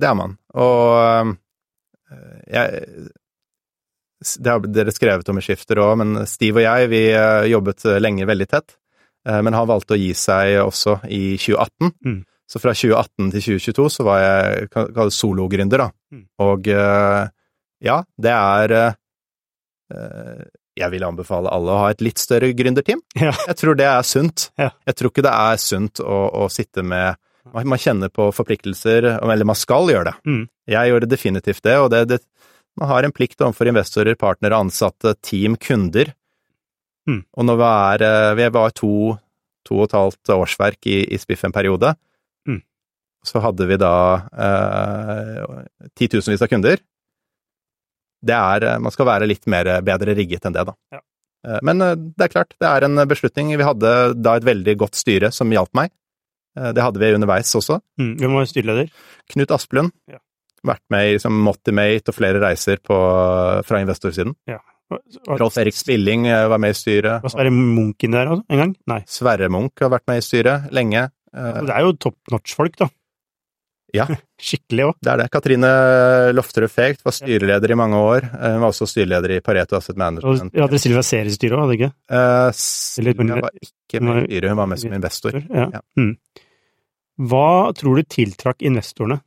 [0.00, 0.34] det er man.
[0.56, 1.34] Og øh,
[2.50, 2.82] jeg
[4.40, 7.84] Det har dere skrevet om i Skifter òg, men Steve og jeg, vi øh, jobbet
[8.00, 8.74] lenge veldig tett.
[9.28, 11.92] Eh, Men han valgte å gi seg også i 2018.
[12.04, 12.20] Mm.
[12.50, 15.88] Så fra 2018 til 2022 så var jeg sologründer, da.
[16.12, 16.26] Mm.
[16.44, 17.22] Og øh,
[17.84, 20.44] ja, det er øh,
[20.76, 23.00] Jeg vil anbefale alle å ha et litt større gründerteam.
[23.26, 23.32] Ja.
[23.48, 24.50] Jeg tror det er sunt.
[24.60, 24.72] Ja.
[24.86, 27.16] Jeg tror ikke det er sunt å, å sitte med
[27.52, 30.14] man, kjenner på forpliktelser, eller man skal gjøre det.
[30.26, 30.44] Mm.
[30.72, 32.18] Jeg gjør definitivt det, og det, det,
[32.80, 36.14] man har en plikt overfor investorer, partnere, ansatte, team, kunder.
[37.08, 37.20] Mm.
[37.36, 38.92] Og når vi er eh, Vi var to,
[39.68, 41.94] to og et halvt årsverk i, i Spiff en periode,
[42.48, 42.60] Mm.
[43.24, 43.92] så hadde vi da
[44.36, 45.64] eh,
[45.96, 46.78] titusenvis av kunder.
[48.24, 50.74] Det er eh, Man skal være litt mer bedre rigget enn det, da.
[50.96, 51.00] Ja.
[51.48, 53.52] Eh, Men eh, det er klart, det er en beslutning.
[53.56, 53.94] Vi hadde
[54.24, 55.92] da et veldig godt styre som hjalp meg.
[56.58, 57.80] Eh, Det hadde vi underveis også.
[58.00, 58.14] Mm.
[58.20, 58.92] Hvem var styreleder?
[59.32, 59.92] Knut Asplund.
[60.08, 60.20] Ja.
[60.64, 62.96] Vært med i liksom, Motimate og flere reiser på,
[63.68, 64.32] fra investorsiden.
[64.48, 64.56] Var,
[65.40, 67.22] Rolf Erik Spilling eh, var med i styret.
[67.24, 68.74] var Sverre Munch inn der også, en gang?
[68.90, 69.00] Nei.
[69.08, 71.06] Sverre Munch har vært med i styret lenge.
[71.34, 72.88] Eh, Det er jo top notch-folk, da.
[73.94, 74.06] Ja.
[74.42, 74.94] Skikkelig òg.
[75.00, 75.28] Det er det.
[75.30, 75.68] Katrine
[76.34, 78.24] Lofterud Fegt var styreleder i mange år.
[78.26, 80.52] Eh, Hun var også styreleder i Pareto Asset Og Management.
[80.58, 81.92] ja, dere Silva Serie i styret òg, hadde dere ikke?
[82.10, 82.50] Eh,
[83.00, 85.38] Eller- var ikke med i styret, hun var med som investor.
[85.48, 85.68] Ja.
[85.78, 85.80] Ja.
[85.98, 86.16] Mm.
[87.30, 89.20] Hva tror du tiltrakk investorene?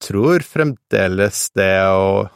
[0.00, 2.30] Jeg Tror fremdeles det å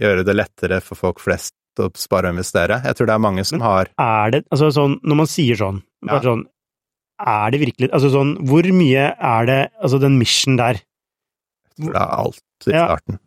[0.00, 1.52] gjøre det lettere for folk flest
[1.84, 2.80] å spare og investere.
[2.84, 5.82] Jeg tror det er mange som har Er det Altså sånn, når man sier sånn,
[6.02, 6.28] bare Ja.
[6.30, 6.44] sånn
[7.20, 11.92] er det virkelig Altså sånn, hvor mye er det Altså, den mission der Jeg tror
[11.92, 12.86] det er alt i Ja.
[12.86, 13.18] starten.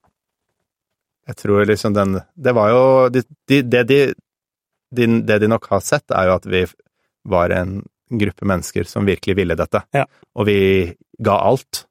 [1.27, 3.99] Jeg tror liksom den Det var jo de, de, det, de,
[4.93, 6.65] de, det de nok har sett, er jo at vi
[7.25, 7.81] var en
[8.13, 9.81] gruppe mennesker som virkelig ville dette.
[9.95, 10.03] Ja.
[10.35, 10.57] Og vi
[11.23, 11.85] ga alt,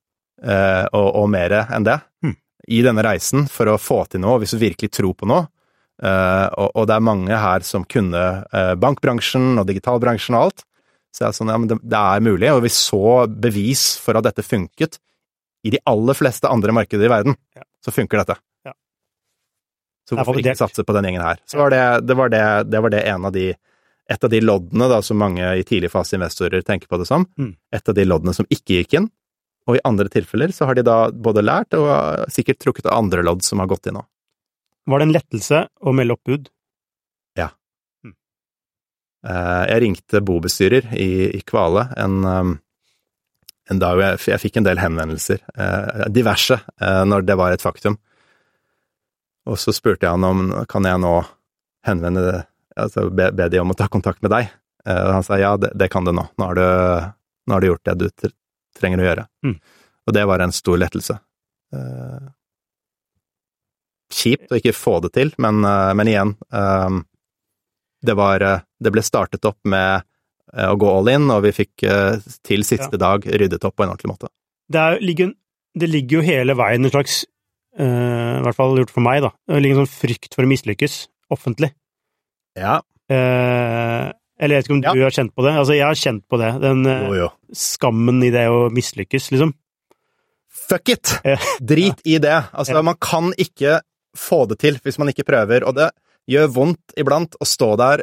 [0.44, 2.36] eh, og, og mer enn det, Hmm.
[2.68, 5.48] i denne reisen for å få til noe, hvis du virkelig tror på noe.
[6.02, 10.64] Eh, og, og det er mange her som kunne eh, bankbransjen og digitalbransjen og alt.
[11.12, 14.18] Så det er sånn, ja, men det, det er mulig, og vi så bevis for
[14.18, 14.98] at dette funket
[15.62, 17.36] i de aller fleste andre markeder i verden.
[17.54, 17.66] Ja.
[17.84, 18.38] Så funker dette.
[18.66, 18.72] Ja.
[20.08, 21.42] Så hvorfor ikke satse på den gjengen her?
[21.46, 22.42] Så var det, det, var det,
[22.72, 23.52] det var det en av de
[24.10, 27.22] et av de loddene da, som mange i tidlig fase investorer tenker på det som.
[27.38, 27.52] Mm.
[27.72, 29.06] Et av de loddene som ikke gikk inn.
[29.70, 33.22] Og i andre tilfeller så har de da både lært og sikkert trukket av andre
[33.22, 34.02] lodd som har gått inn nå.
[34.90, 36.48] Var det en lettelse å melde opp bud?
[39.22, 42.54] Eh, Jeg ringte bobestyrer i, i Kvale en, um,
[43.70, 47.62] en dag jeg, jeg fikk en del henvendelser, eh, diverse, eh, når det var et
[47.62, 47.98] faktum.
[49.46, 51.14] Og så spurte jeg han om kan jeg nå
[51.86, 52.42] henvende
[52.78, 54.50] altså be, be de om å ta kontakt med deg.
[54.86, 56.24] Og han sa ja, det, det kan du nå.
[56.38, 56.62] Nå har du,
[57.46, 58.30] nå har du gjort det du
[58.78, 59.24] trenger å gjøre.
[59.46, 59.56] Mm.
[60.06, 61.18] Og det var en stor lettelse.
[64.12, 66.96] Kjipt å ikke få det til, men, eh, men igjen eh,
[68.04, 70.02] det var eh, Det ble startet opp med
[70.52, 71.84] å gå all in, og vi fikk
[72.44, 74.28] til siste dag ryddet opp på en ordentlig måte.
[74.68, 75.30] Det, er, ligger,
[75.80, 77.22] det ligger jo hele veien en slags
[77.80, 79.30] I hvert fall gjort for meg, da.
[79.48, 80.96] Det ligger en sånn frykt for å mislykkes
[81.32, 81.70] offentlig.
[82.58, 82.82] Ja,
[84.42, 84.92] eller jeg vet ikke om Ja.
[84.98, 85.54] du har kjent på det?
[85.62, 86.50] Altså, jeg har kjent på det.
[86.60, 87.28] Den jo jo.
[87.54, 89.54] skammen i det å mislykkes, liksom.
[90.68, 91.14] Fuck it!
[91.24, 91.38] Ja.
[91.60, 92.38] Drit i det.
[92.52, 92.82] Altså, Ja.
[92.82, 93.80] man kan ikke
[94.16, 95.90] få det til hvis man ikke prøver, og det
[96.30, 98.02] gjør vondt iblant å stå der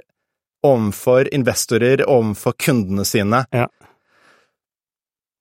[0.65, 3.67] overfor investorer, overfor kundene sine, Ja.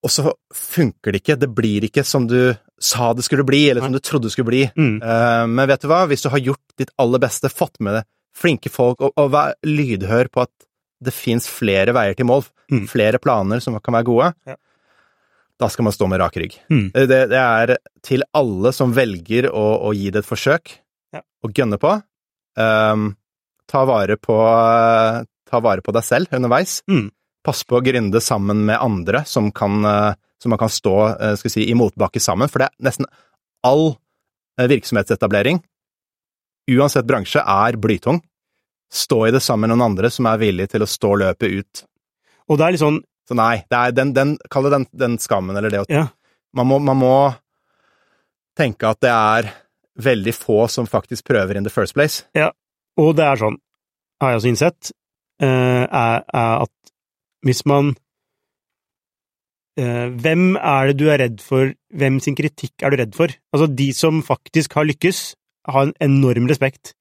[0.04, 1.38] og så funker det ikke.
[1.42, 4.46] Det blir ikke som du sa det skulle bli, eller som du trodde det skulle
[4.52, 4.62] bli.
[4.78, 5.02] Mm.
[5.02, 8.04] Eh, Men vet du hva, hvis du har gjort ditt aller beste, fått med deg
[8.38, 10.52] flinke folk, og, og vær lydhør på at
[11.02, 12.82] det fins flere veier til mål, Mm.
[12.86, 14.54] flere planer som kan være gode, Ja.
[15.58, 16.54] Da skal man stå med rak rygg.
[16.70, 16.84] Mm.
[16.94, 17.72] Det, det er
[18.06, 20.76] til alle som velger å, å gi det et forsøk,
[21.16, 21.22] Ja.
[21.42, 21.94] og gønne på.
[22.58, 23.08] Um,
[23.70, 24.36] ta, vare på
[25.48, 26.78] ta vare på deg selv underveis.
[26.90, 27.08] Mm.
[27.46, 31.34] Pass på å gründe sammen med andre som, kan, eh, som man kan stå eh,
[31.40, 33.06] skal si, i motbakke sammen, for det er nesten
[33.64, 33.94] all
[34.58, 35.60] virksomhetsetablering,
[36.74, 38.18] uansett bransje, er blytung.
[38.92, 41.82] Stå i det sammen med noen andre som er villig til å stå løpet ut.
[42.48, 42.98] Og det er litt sånn
[43.28, 46.06] Så nei, det er den, den, kall det den, den skammen, eller det å Ja.
[46.56, 47.14] man, må, man må
[48.56, 49.50] tenke at det er
[50.00, 52.22] veldig få som faktisk prøver in the first place.
[52.98, 53.58] Og det er sånn,
[54.22, 54.90] har jeg også innsett,
[55.44, 56.72] eh, er, er at
[57.46, 57.92] hvis man
[59.78, 61.70] eh, Hvem er det du er redd for?
[61.94, 63.30] Hvem sin kritikk er du redd for?
[63.54, 65.20] Altså, de som faktisk har lykkes,
[65.68, 66.94] har en enorm respekt.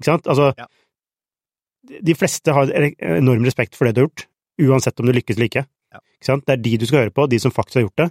[0.00, 0.26] Ikke sant?
[0.30, 0.66] Altså, Ja.
[2.00, 4.26] de fleste har enorm respekt for det du har gjort,
[4.62, 5.64] uansett om du lykkes eller ikke.
[5.94, 6.00] Ja.
[6.18, 6.44] Ikke sant?
[6.46, 8.10] Det er de du skal høre på, de som faktisk har gjort det.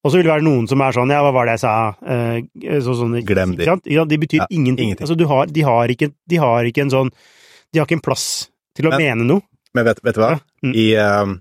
[0.00, 1.72] Og så vil det være noen som er sånn, ja, hva var det jeg sa,
[2.08, 2.38] eh,
[2.80, 3.66] så, sånn, Glem de.
[3.68, 3.84] Sant?
[3.90, 4.88] Ja, de betyr Ja, ingenting.
[4.88, 5.04] ingenting.
[5.04, 7.10] Altså, du har, de, har ikke, de har ikke en sånn
[7.72, 9.42] De har ikke en plass til å Men- mene noe.
[9.74, 10.40] Men vet, vet du hva?
[10.64, 10.72] Mm.
[10.74, 11.34] I, uh,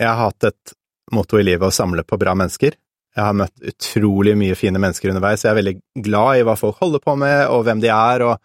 [0.00, 0.72] jeg har hatt et
[1.12, 2.72] motto i livet å samle på bra mennesker.
[3.14, 5.42] Jeg har møtt utrolig mye fine mennesker underveis.
[5.44, 8.22] Jeg er veldig glad i hva folk holder på med, og hvem de er.
[8.26, 8.40] Og,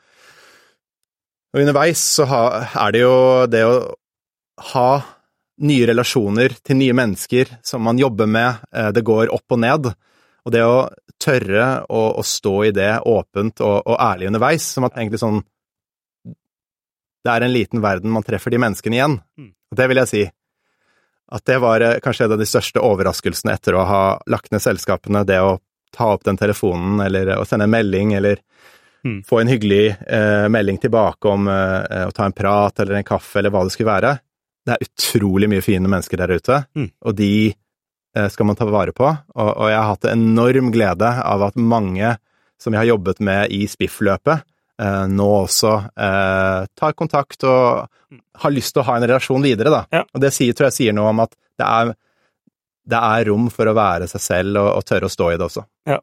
[1.54, 3.16] og underveis så er det jo
[3.48, 3.74] det å
[4.74, 5.02] ha
[5.64, 8.56] nye relasjoner til nye mennesker som man jobber med.
[8.74, 9.94] eh, Det går opp og ned.
[10.46, 10.90] Og det å
[11.24, 15.44] tørre å, å stå i det åpent og, og ærlig underveis, som at egentlig sånn
[17.24, 19.14] Det er en liten verden man treffer de menneskene igjen.
[19.40, 19.54] Mm.
[19.72, 20.24] Og det vil jeg si.
[21.32, 24.60] At det var eh, kanskje en av de største overraskelsene etter å ha lagt ned
[24.62, 25.54] selskapene, det å
[25.96, 28.42] ta opp den telefonen, eller å sende en melding, eller
[29.04, 29.18] Mm.
[29.28, 33.40] få en hyggelig eh, melding tilbake om eh, å ta en prat eller en kaffe,
[33.42, 34.14] eller hva det skulle være.
[34.66, 36.90] Det er utrolig mye fine mennesker der ute, Mm.
[37.04, 37.30] og de
[38.16, 39.08] eh, skal man ta vare på.
[39.36, 42.14] Og, og jeg har hatt enorm glede av at mange
[42.62, 44.44] som jeg har jobbet med i Spiff-løpet,
[44.80, 47.90] eh, nå også eh, tar kontakt og
[48.44, 49.84] har lyst til å ha en relasjon videre, da.
[49.92, 50.04] Ja.
[50.14, 51.92] Og det sier, tror jeg sier noe om at det er,
[52.94, 55.48] det er rom for å være seg selv og, og tørre å stå i det
[55.50, 55.66] også.
[55.90, 56.00] Ja.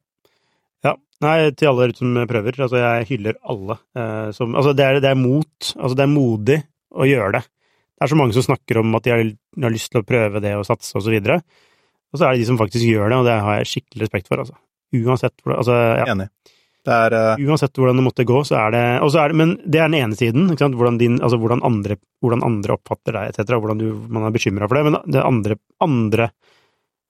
[1.21, 2.57] Nei, til alle som prøver.
[2.65, 5.53] Altså, jeg hyller alle eh, som Altså, det er, det er mot.
[5.77, 6.57] Altså, det er modig
[6.97, 7.43] å gjøre det.
[8.01, 9.27] Det er så mange som snakker om at de har,
[9.61, 11.43] har lyst til å prøve det og satse og så videre.
[12.11, 14.31] Og så er det de som faktisk gjør det, og det har jeg skikkelig respekt
[14.31, 14.57] for, altså.
[14.97, 16.07] Uansett hvor Altså, ja.
[16.11, 16.31] Enig.
[16.81, 17.43] Det er uh...
[17.45, 20.17] Uansett hvordan det måtte gå, så er det, er det Men det er den ene
[20.17, 20.49] siden?
[20.57, 24.69] Hvordan, din, altså hvordan, andre, hvordan andre oppfatter deg, etc., hvordan du, man er bekymra
[24.71, 24.87] for det.
[24.89, 26.31] Men det andre, andre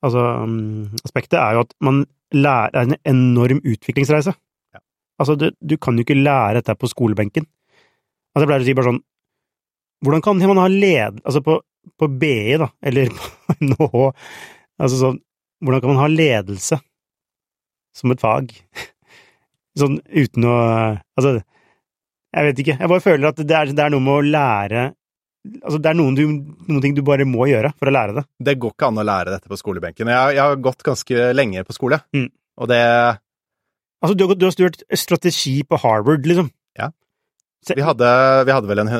[0.02, 2.02] altså, um, aspektet er jo at man
[2.34, 4.34] lærer er en enorm utviklingsreise.
[4.74, 4.82] Ja.
[5.22, 7.46] Altså, du, du kan jo ikke lære dette på skolebenken.
[8.34, 9.04] Altså, jeg pleier å si bare sånn
[10.04, 11.20] Hvordan kan man ha led...
[11.24, 11.58] Altså, på,
[12.00, 14.06] på BI, da, eller på NHH,
[14.80, 15.18] altså sånn
[15.60, 16.78] Hvordan kan man ha ledelse
[17.96, 18.52] som et fag?
[19.80, 20.54] Sånn uten å
[21.18, 21.36] Altså,
[22.30, 22.74] jeg vet ikke.
[22.80, 24.82] Jeg bare føler at det er, det er noe med å lære
[25.60, 26.24] Altså, det er noen, du,
[26.68, 28.24] noen ting du bare må gjøre for å lære det.
[28.44, 30.10] Det går ikke an å lære dette på skolebenken.
[30.12, 32.26] Jeg, jeg har gått ganske lenge på skole, Mm.
[32.60, 32.80] og det
[34.00, 36.50] Altså, du har, du har studert strategi på Harvard, liksom.
[36.76, 36.90] Ja.
[37.68, 38.10] Vi hadde,
[38.48, 38.92] vi hadde vel en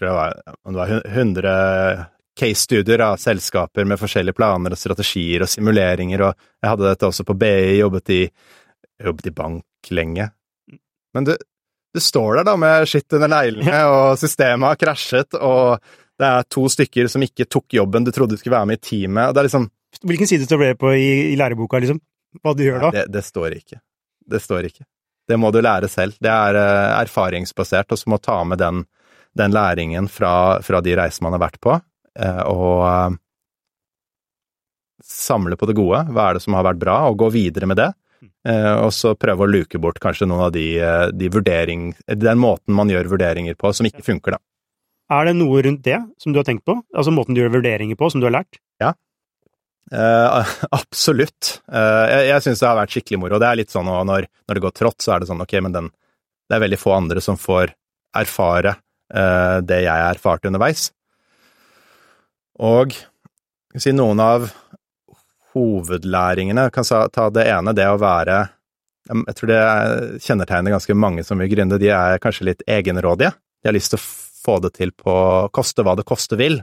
[0.00, 2.06] hu- Jeg var, det var 100
[2.38, 7.24] case-studier av selskaper med forskjellige planer og strategier og simuleringer, og jeg hadde dette også
[7.26, 8.20] på BI, jobbet i,
[9.02, 10.28] jobbet i bank lenge.
[11.16, 11.32] Men du,
[11.94, 15.80] du står der da med skitt under neglene, og systemet har krasjet, og
[16.18, 18.86] det er to stykker som ikke tok jobben du trodde du skulle være med i
[18.86, 19.68] teamet, og det er liksom
[20.04, 21.96] Hvilken side står det på i, i læreboka, liksom?
[22.44, 22.88] Hva du gjør da?
[22.92, 23.78] Det, det står ikke.
[24.28, 24.84] Det står ikke.
[25.26, 26.12] Det må du lære selv.
[26.22, 28.82] Det er eh, erfaringsbasert, og så må ta med den,
[29.38, 31.78] den læringen fra, fra de reisene man har vært på,
[32.18, 33.16] eh, og eh,
[35.08, 36.04] samle på det gode.
[36.12, 37.90] Hva er det som har vært bra, og gå videre med det.
[38.48, 40.68] Eh, og så prøve å luke bort kanskje noen av de,
[41.14, 41.92] de vurdering...
[42.08, 44.42] Den måten man gjør vurderinger på som ikke funker, da.
[45.18, 46.74] Er det noe rundt det som du har tenkt på?
[46.92, 48.58] Altså måten du gjør vurderinger på, som du har lært?
[49.92, 50.46] Eh,
[50.80, 51.60] absolutt.
[51.72, 53.40] Eh, jeg jeg syns det har vært skikkelig moro.
[53.40, 55.58] Det er litt sånn og når, når det går trått, så er det sånn ok,
[55.64, 55.90] men den
[56.48, 57.74] Det er veldig få andre som får
[58.16, 58.78] erfare
[59.08, 60.90] det jeg erfarte underveis.
[62.60, 62.92] Og
[63.80, 64.50] si noen av
[65.54, 66.84] hovedlæringene kan
[67.14, 68.40] ta det ene, det å være
[69.08, 69.60] Jeg tror det
[70.20, 71.78] kjennetegner ganske mange som vil gründe.
[71.80, 73.30] De er kanskje litt egenrådige.
[73.62, 75.14] De har lyst til å få det til på
[75.54, 76.60] koste hva det koste vil.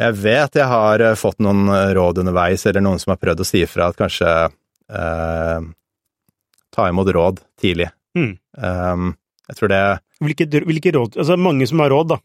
[0.00, 3.46] Jeg vet jeg har eh, fått noen råd underveis, eller noen som har prøvd å
[3.46, 5.68] si ifra at kanskje eh,
[6.74, 7.90] ta imot råd tidlig.
[8.18, 8.32] Mm.
[8.58, 9.12] Um,
[9.48, 9.80] jeg tror det
[10.24, 12.18] Hvilke, hvilke råd Altså, mange som har råd, da.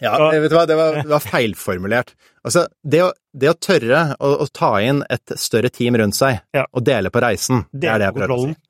[0.00, 0.40] Ja, Ja.
[0.40, 2.12] vet du hva, det var, det var feilformulert.
[2.46, 6.40] Altså, det å, det å tørre å, å ta inn et større team rundt seg
[6.54, 6.66] Ja.
[6.72, 8.46] og dele på reisen, det er det jeg prøver å si.
[8.54, 8.64] Kontrollen.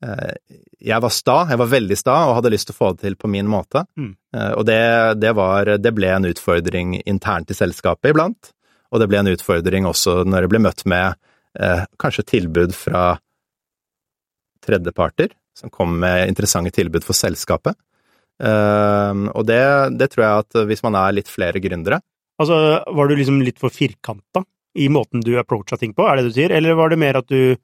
[0.00, 0.34] Eh,
[0.78, 3.16] Jeg var sta, jeg var veldig sta og hadde lyst til å få det til
[3.18, 3.80] på min måte.
[3.98, 4.12] Mm.
[4.36, 4.76] Eh, Og det,
[5.18, 8.52] det var Det ble en utfordring internt i selskapet iblant,
[8.92, 11.16] og det ble en utfordring også når det ble møtt med
[11.58, 13.18] eh, kanskje tilbud fra
[14.64, 17.76] tredjeparter, som kom med interessante tilbud for selskapet.
[18.38, 19.62] Eh, og det,
[19.98, 21.98] det tror jeg at hvis man er litt flere gründere
[22.38, 22.54] Altså,
[22.94, 24.44] var du liksom litt for firkanta
[24.78, 27.26] i måten du approacha ting på, er det du sier, eller var det mer at
[27.26, 27.56] du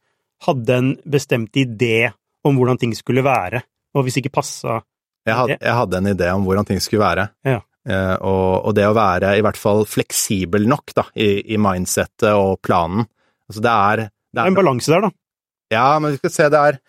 [0.49, 2.09] hadde en bestemt idé
[2.45, 3.62] om hvordan ting skulle være,
[3.95, 4.80] og hvis ikke passa
[5.24, 7.28] Jeg hadde, jeg hadde en idé om hvordan ting skulle være.
[7.47, 7.61] Ja.
[7.88, 12.32] Eh, og, og det å være i hvert fall fleksibel nok da, i, i mindsettet
[12.32, 13.07] og planen.
[13.49, 15.11] Altså det er, det Det er en er balanse der, da.
[15.72, 16.80] Ja, men vi skal se, det er,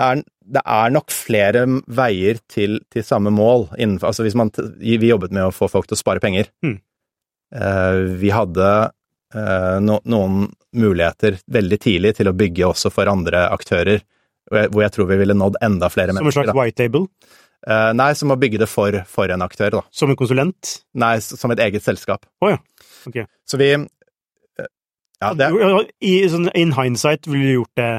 [0.00, 0.22] det er,
[0.56, 4.48] det er nok flere veier til, til samme mål innenfor Altså hvis man
[4.80, 6.48] Vi jobbet med å få folk til å spare penger.
[6.64, 6.78] Mm.
[8.22, 8.70] Vi hadde
[9.34, 14.02] eh, no, noen muligheter veldig tidlig til å bygge også for andre aktører,
[14.50, 16.56] hvor jeg, hvor jeg tror vi ville nådd enda flere Som en slags da.
[16.56, 17.08] white table.
[17.66, 19.82] Eh, nei, som å bygge det for, for en aktør, da.
[19.92, 20.76] Som en konsulent.
[20.98, 22.24] Nei, som et eget selskap.
[22.40, 22.60] Å ja.
[23.10, 23.24] Ok.
[23.48, 23.72] Så vi
[25.20, 25.50] Ja, det
[26.00, 27.90] I, sånn, in hindsight ville du gjort det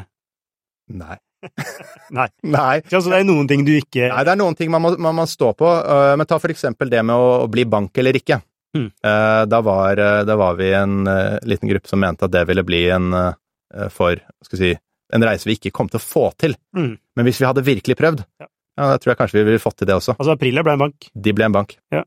[0.91, 1.20] Nei.
[2.17, 2.27] Nei.
[2.43, 2.81] Nei.
[2.91, 5.15] Altså, det er noen ting du ikke Nei, det er noen ting man må, man
[5.21, 8.41] må stå på, øh, men ta for eksempel det med å, bli bank eller ikke.
[8.77, 8.87] Mm.
[8.87, 12.45] Eh, da, var, eh, da var vi en eh, liten gruppe som mente at det
[12.47, 14.77] ville bli en eh, for, skal vi si,
[15.11, 16.55] en reise vi ikke kom til å få til.
[16.77, 16.93] Mm.
[17.17, 18.47] Men hvis vi hadde virkelig prøvd, Ja.
[18.79, 20.15] ja, da tror jeg kanskje vi ville fått til det også.
[20.17, 21.09] Altså, Aprilia ble en bank.
[21.11, 21.75] De ble en bank.
[21.91, 22.05] ja,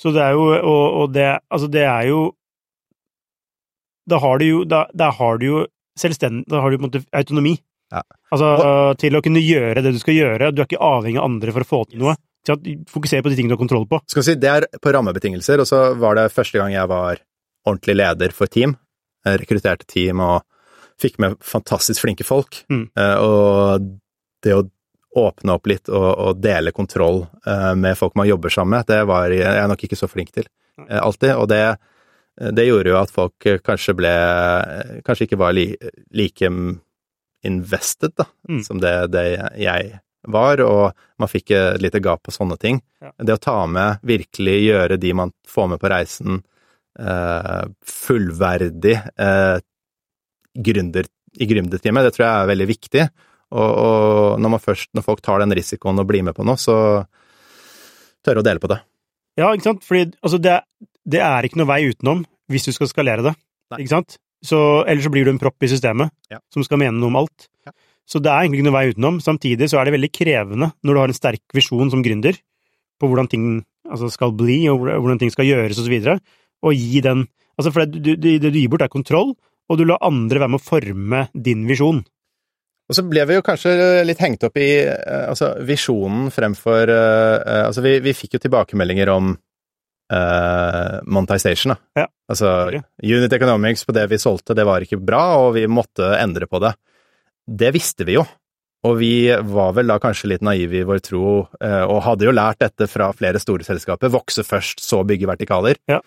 [0.00, 2.20] Så det er jo Og, og det Altså, det er jo
[4.08, 5.58] Da har du jo Da, da har du jo
[6.00, 7.58] selvstendig Da har du på en måte autonomi.
[7.90, 8.02] Ja.
[8.30, 8.50] Altså
[9.00, 10.52] til å kunne gjøre det du skal gjøre.
[10.54, 12.14] Du er ikke avhengig av andre for å få til noe.
[12.46, 12.68] Sant?
[12.88, 13.98] Fokuser på de tingene du har kontroll på.
[14.08, 17.20] Skal si, Det er på rammebetingelser, og så var det første gang jeg var
[17.68, 18.76] ordentlig leder for team.
[19.26, 20.46] Jeg rekrutterte team og
[21.00, 22.62] fikk med fantastisk flinke folk.
[22.72, 22.86] Mm.
[22.96, 23.90] Eh, Og
[24.44, 24.64] det å
[25.20, 29.02] åpne opp litt og, og dele kontroll eh, med folk man jobber sammen med, det
[29.10, 30.46] var jeg nok ikke så flink til
[30.86, 31.34] eh, alltid.
[31.34, 31.64] Og det,
[32.56, 34.12] det gjorde jo at folk kanskje ble
[35.04, 35.66] Kanskje ikke var li,
[36.14, 36.48] like
[37.46, 38.62] invested, da, Mm.
[38.64, 39.24] som det, det
[39.60, 42.82] jeg var, og man fikk et lite gap på sånne ting.
[43.00, 43.12] Ja.
[43.16, 46.42] Det å ta med, virkelig gjøre de man får med på reisen,
[46.98, 49.58] eh, fullverdig eh,
[50.54, 51.08] gründer,
[51.40, 52.04] i gründerteamet.
[52.04, 53.08] Det tror jeg er veldig viktig.
[53.50, 56.58] Og, og når, man først, når folk tar den risikoen og blir med på noe,
[56.60, 56.76] så
[58.26, 58.80] tørre å dele på det.
[59.40, 59.86] Ja, ikke sant?
[59.86, 60.58] Fordi altså, det,
[61.08, 63.34] det, er ikke noe vei utenom hvis du skal skalere det.
[63.72, 63.82] Nei.
[63.82, 64.18] Ikke sant?
[64.44, 66.38] Så, eller så blir du en propp i systemet Ja.
[66.52, 67.48] som skal mene noe om alt.
[67.66, 67.74] Ja.
[68.08, 69.18] Så det er egentlig ikke noe vei utenom.
[69.20, 72.38] Samtidig så er det veldig krevende når du har en sterk visjon som gründer
[73.00, 73.44] på hvordan ting
[73.88, 76.16] altså, skal bli, og hvordan ting skal gjøres, og så videre,
[76.64, 77.28] og gi den
[77.60, 79.34] Altså, for det du, du, det du gir bort, er kontroll,
[79.68, 81.98] og du lar andre være med å forme din visjon.
[82.88, 83.74] Og så ble vi jo kanskje
[84.06, 88.40] litt hengt opp i eh, altså, visjonen fremfor eh, eh, Altså, vi, vi fikk jo
[88.46, 89.34] tilbakemeldinger om
[90.10, 92.02] eh, monetization, da.
[92.02, 92.08] Ja.
[92.30, 92.50] Altså,
[93.02, 96.60] unit economics på det vi solgte, det var ikke bra, og vi måtte endre på
[96.62, 96.74] det.
[97.46, 98.26] Det visste vi jo.
[98.86, 102.32] Og vi var vel da kanskje litt naive i vår tro, eh, og hadde jo
[102.32, 104.12] lært dette fra flere store selskaper.
[104.12, 105.76] Vokse først, så bygge vertikaler.
[105.90, 105.98] Ja.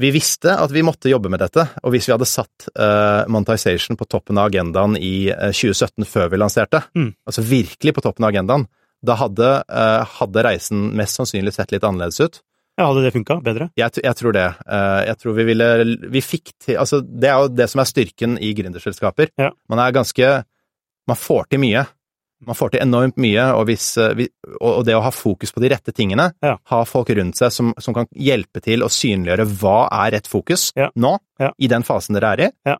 [0.00, 3.98] Vi visste at vi måtte jobbe med dette, og hvis vi hadde satt uh, monetization
[4.00, 7.10] på toppen av agendaen i eh, 2017 før vi lanserte, Mm.
[7.28, 8.64] altså virkelig på toppen av agendaen,
[9.04, 12.40] da hadde, eh, hadde reisen mest sannsynlig sett litt annerledes ut.
[12.78, 13.70] Ja, hadde det funka bedre?
[13.76, 14.46] Jeg, jeg tror det.
[14.66, 15.66] Eh, Jeg tror vi ville
[16.10, 19.28] Vi fikk til Altså, det er jo det som er styrken i gründerselskaper.
[19.38, 19.50] Ja.
[19.68, 20.44] Man er ganske
[21.08, 21.86] Man får til mye.
[22.46, 24.26] Man får til enormt mye, og, hvis, eh,
[24.64, 26.54] og det å ha fokus på de rette tingene, Ja.
[26.70, 30.70] ha folk rundt seg som, som kan hjelpe til å synliggjøre hva er rett fokus
[30.76, 30.88] Ja.
[30.96, 31.18] nå,
[31.58, 32.50] i den fasen dere er i.
[32.64, 32.76] Ja.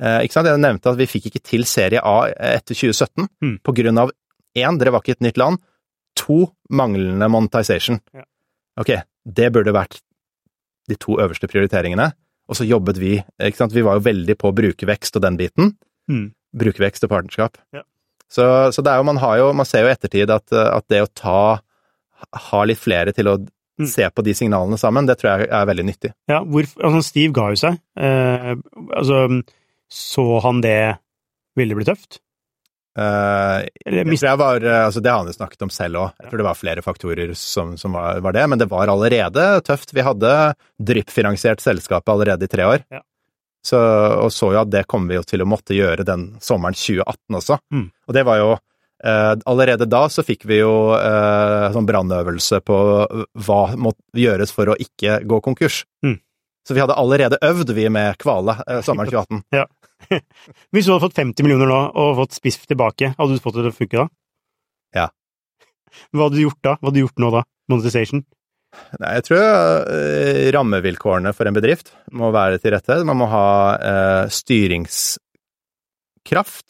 [0.00, 0.46] Eh, ikke sant?
[0.48, 3.58] Jeg nevnte at vi fikk ikke til serie A etter 2017 Mm.
[3.62, 4.10] på grunn av
[4.56, 5.58] én, dere var ikke et nytt land,
[6.18, 8.00] to, manglende monetization.
[8.14, 8.24] Ja.
[8.80, 8.90] Ok,
[9.26, 10.00] det burde vært
[10.90, 12.10] de to øverste prioriteringene,
[12.48, 15.74] og så jobbet vi, ikke sant, vi var jo veldig på brukervekst og den biten,
[16.10, 16.34] Mm.
[16.54, 17.56] brukervekst og partnerskap.
[17.72, 17.80] Ja.
[18.28, 18.44] Så,
[18.76, 21.00] så det er jo, man har jo, man ser jo i ettertid at, at det
[21.00, 21.38] å ta,
[22.50, 23.38] ha litt flere til å
[23.74, 23.88] Mm.
[23.90, 26.12] se på de signalene sammen, det tror jeg er veldig nyttig.
[26.30, 27.80] Ja, hvor, altså Steve ga jo seg.
[27.98, 28.52] Eh,
[28.94, 29.42] altså,
[29.90, 30.76] så han det
[31.58, 32.20] ville bli tøft?
[32.94, 36.20] Eh, jeg jeg var, eh, altså det har han jo snakket om selv òg.
[36.20, 39.46] Jeg tror det var flere faktorer som, som var, var det, men det var allerede
[39.66, 39.94] tøft.
[39.94, 42.86] Vi hadde dryppfinansiert selskapet allerede i tre år.
[42.94, 43.02] Ja.
[43.64, 43.80] Så,
[44.20, 47.38] og så jo at det kommer vi jo til å måtte gjøre den sommeren 2018
[47.40, 47.58] også.
[47.72, 47.86] Mm.
[48.06, 52.76] Og det var jo eh, Allerede da så fikk vi jo eh, sånn brannøvelse på
[53.46, 55.82] hva måtte gjøres for å ikke gå konkurs.
[56.04, 56.20] Mm.
[56.64, 59.42] Så vi hadde allerede øvd, vi, med Kvale sommeren 2018.
[60.74, 63.64] Hvis du hadde fått 50 millioner nå, og fått spiss tilbake, hadde du fått det
[63.66, 64.06] til å funke da?
[64.94, 65.06] Ja.
[66.12, 66.72] Hva hadde du gjort da?
[66.78, 67.42] Hva hadde du gjort nå da?
[67.72, 68.20] Monetization?
[68.98, 69.42] Nei, jeg tror
[69.94, 72.96] eh, rammevilkårene for en bedrift må være til rette.
[73.06, 73.44] Man må ha
[73.78, 76.68] eh, styringskraft,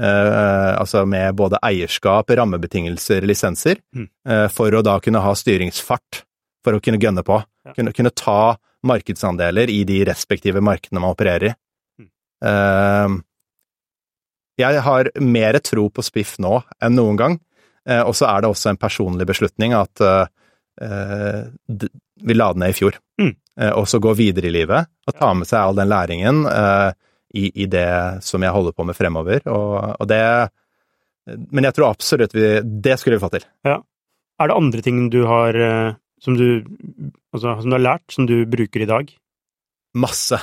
[0.00, 4.08] eh, altså med både eierskap, rammebetingelser, lisenser, Mm.
[4.28, 6.22] eh, for å da kunne ha styringsfart,
[6.64, 7.40] for å kunne gønne på.
[7.64, 7.72] Ja.
[7.72, 11.54] Kunne, kunne ta markedsandeler i de respektive markedene man opererer i.
[12.42, 13.18] Mm.
[13.20, 13.22] Eh,
[14.60, 17.38] jeg har mer tro på Spiff nå enn noen gang,
[17.88, 21.44] eh, og så er det også en personlig beslutning at eh,
[22.20, 23.34] vi la den ned i fjor, Mm.
[23.60, 26.44] eh, og så gå videre i livet og ta med seg all den læringen
[27.34, 30.50] i, i det som jeg holder på med fremover, og, og det
[31.52, 33.44] Men jeg tror absolutt vi Det skulle vi få til.
[33.64, 35.52] Er det andre ting du har
[36.20, 36.64] som du,
[37.32, 39.12] altså, som du har lært, som du bruker i dag?
[39.94, 40.40] Masse.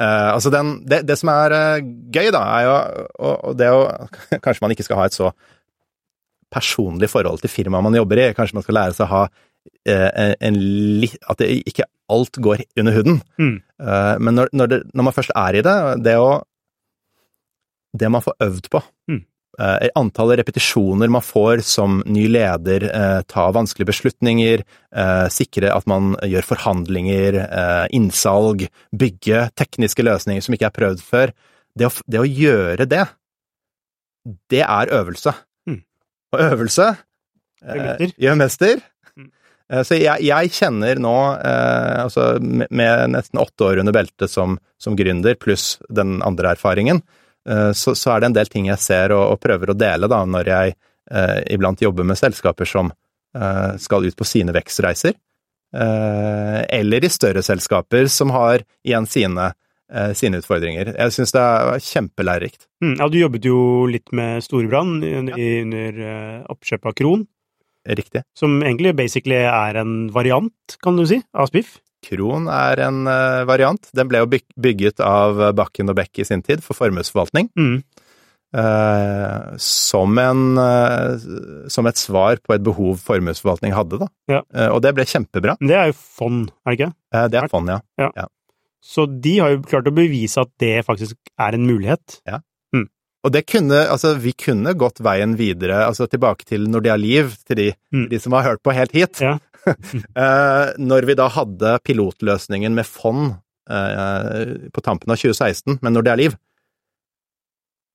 [0.00, 2.76] Eh, altså den, det, det som er uh, gøy, da, er jo
[3.20, 3.82] og, og det å
[4.44, 5.32] Kanskje man ikke skal ha et så
[6.52, 8.30] personlig forhold til firmaet man jobber i.
[8.36, 10.62] Kanskje man skal lære seg å ha uh, en,
[11.02, 13.22] litt At det ikke alt går under huden.
[13.40, 13.54] Mm.
[14.20, 16.42] Men når, når, det, når man først er i det, det å
[17.96, 18.82] Det man får øvd på,
[19.94, 24.62] antallet repetisjoner man får som ny leder, eh, ta vanskelige beslutninger,
[24.96, 31.04] eh, sikre at man gjør forhandlinger, eh, innsalg, bygge tekniske løsninger som ikke er prøvd
[31.04, 31.34] før,
[31.76, 33.04] det å, det å gjøre det,
[34.48, 35.34] det er øvelse.
[35.68, 35.82] Mm.
[36.32, 36.96] Og øvelse
[37.62, 38.80] Gjør eh, mester.
[39.16, 39.30] Mm.
[39.70, 44.58] Eh, Så jeg, jeg kjenner nå, eh, altså med, nesten åtte år under beltet som,
[44.80, 48.78] som gründer, pluss den andre erfaringen, eh, så, så er det en del ting jeg
[48.78, 50.74] ser og, og prøver å dele da, når jeg
[51.10, 55.16] eh, iblant jobber med selskaper som eh, skal ut på sine vekstreiser,
[55.74, 59.52] eh, eller i større selskaper som har igjen sine,
[59.92, 60.94] eh, sine utfordringer.
[60.96, 62.66] Jeg syns det er kjempelærerikt.
[62.84, 62.96] Mm.
[62.98, 65.62] Ja, du jobbet jo litt med Storebrand under, ja.
[65.62, 67.26] under eh, oppkjøpet av Kron,
[67.82, 68.22] Riktig.
[68.38, 71.80] som egentlig basically er en variant, kan du si, av Spiff.
[72.02, 73.88] Kron er en eh, variant.
[73.94, 74.30] Den ble jo
[74.60, 77.48] bygget av Bakken og Beck i sin tid for formuesforvaltning.
[77.58, 77.82] Mm.
[78.52, 81.16] eh, som, en, eh,
[81.72, 84.08] som et svar på et behov formuesforvaltning hadde, da.
[84.28, 84.42] Ja.
[84.54, 85.56] Eh, og det ble kjempebra.
[85.62, 86.92] Det er jo fond, er det ikke?
[87.16, 87.80] Eh, det er fond, ja.
[88.82, 92.18] Så de har jo klart å bevise at det faktisk er en mulighet.
[92.28, 92.40] Ja.
[93.22, 96.98] Og det kunne, altså vi kunne gått veien videre, altså tilbake til når de har
[96.98, 98.08] Liv, til de, Mm.
[98.10, 99.20] de som har hørt på helt hit.
[100.22, 103.34] Eh, når vi da hadde pilotløsningen med fond
[103.70, 106.34] eh, på tampen av 2016 men når det er Liv,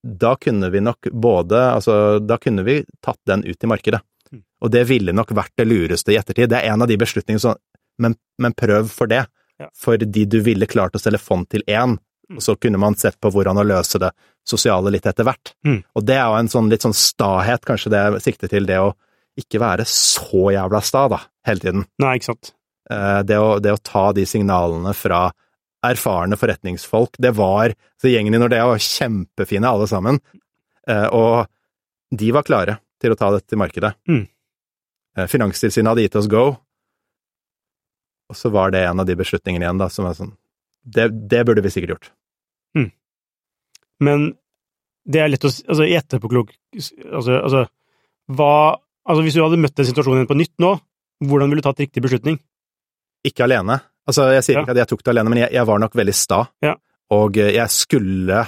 [0.07, 3.99] da kunne vi nok både, altså da kunne vi tatt den ut i markedet.
[4.31, 4.43] Mm.
[4.63, 6.53] Og det ville nok vært det lureste i ettertid.
[6.53, 7.57] Det er en av de beslutningene som
[7.99, 9.23] Men, men prøv for det.
[9.73, 11.97] Fordi du ville klart å selge fond til én,
[12.27, 12.37] Mm.
[12.37, 14.09] og så kunne man sett på hvordan å løse det
[14.47, 15.53] sosiale litt etter hvert.
[15.65, 15.77] Mm.
[15.95, 18.93] Og det er jo en sånn litt sånn stahet, kanskje det sikter til, det å
[19.37, 21.85] ikke være så jævla sta, da, hele tiden.
[22.01, 22.53] Nei, ikke sant.
[22.89, 25.27] Eh, Det å, det å ta de signalene fra
[25.85, 30.19] erfarne forretningsfolk, det var Så gjengen i Nordea var kjempefine alle sammen,
[30.87, 31.47] Eh, og
[32.15, 33.89] de var klare til å ta dette til markedet.
[34.07, 34.21] Mm.
[35.17, 36.45] Eh, Finanstilsynet hadde gitt oss go,
[38.31, 40.31] og så var det en av de beslutningene igjen, da, som var sånn
[40.87, 42.13] Det, det burde vi sikkert gjort.
[43.99, 44.27] Men
[45.09, 47.63] det er lett å si, Altså, i etterpåklok altså, altså,
[48.29, 48.77] hva
[49.07, 50.73] Altså, hvis du hadde møtt den situasjonen på nytt nå,
[51.23, 52.37] hvordan ville du tatt riktig beslutning?
[53.25, 53.79] Ikke alene.
[54.07, 54.61] Altså, jeg sier Ja.
[54.63, 56.45] ikke at jeg tok det alene, men jeg, jeg var nok veldig sta.
[56.63, 56.75] Ja.
[57.11, 58.45] Og eh, jeg skulle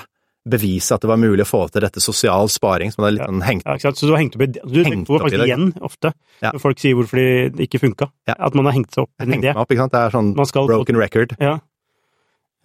[0.49, 3.27] bevise at det var mulig å få til dette sosial sparing, som hadde litt Ja.
[3.31, 3.91] sånn hengt Ja?
[3.91, 4.61] Så du har hengt opp i det.
[4.65, 6.51] Du Hengt opp faktisk det, igjen, ofte, Ja.
[6.51, 7.19] når folk sier hvorfor
[7.55, 8.09] det ikke funka.
[8.27, 8.35] Ja.
[8.39, 9.91] At man har hengt seg opp i meg opp, ikke sant?
[9.91, 11.35] Det er sånn få broken record.
[11.39, 11.59] Ja.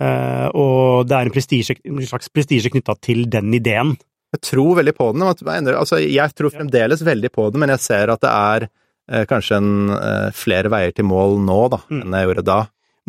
[0.01, 3.97] Uh, og det er en, prestige, en slags prestisje knytta til den ideen.
[4.35, 5.23] Jeg tror veldig på den.
[5.29, 8.67] Altså, jeg tror fremdeles veldig på den, men jeg ser at det er
[9.13, 12.03] eh, kanskje en, eh, flere veier til mål nå da, Mm.
[12.03, 12.59] enn jeg gjorde da.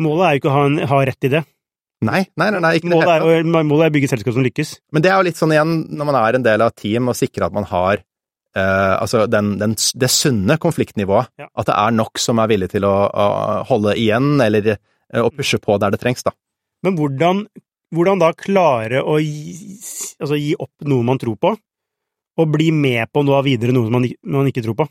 [0.04, 1.44] Målet er jo ikke å ha, en, ha rett i det.
[2.04, 3.46] Nei, nei, nei, nei ikke det Målet hele er, tatt.
[3.56, 4.74] å- målet er å bygge selskap som lykkes.
[4.92, 7.08] Men det er jo litt sånn igjen, når man er en del av et team,
[7.08, 8.02] og sikre at man har
[8.56, 11.28] eh, altså den, den, det sunne konfliktnivået.
[11.40, 11.48] Ja.
[11.56, 15.30] At det er nok som er villig til å, å holde igjen, eller eh, å
[15.32, 16.32] pushe på der det trengs, da.
[16.84, 17.46] Men hvordan,
[17.94, 19.76] hvordan da klare å gi,
[20.20, 21.52] altså gi opp noe man tror på,
[22.36, 24.88] og bli med på noe videre noe man, man ikke tror på?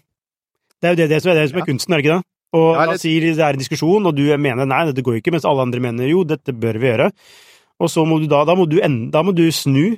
[0.82, 2.28] Det er jo det, det, som er, det som er kunsten, er det ikke det?
[2.56, 3.02] Og Ja, litt...
[3.02, 5.84] oss det er en diskusjon, og du mener nei, dette går ikke, mens alle andre
[5.84, 7.10] mener jo, dette bør vi gjøre.
[7.84, 9.98] Og så må du da, da må du, en, da må du snu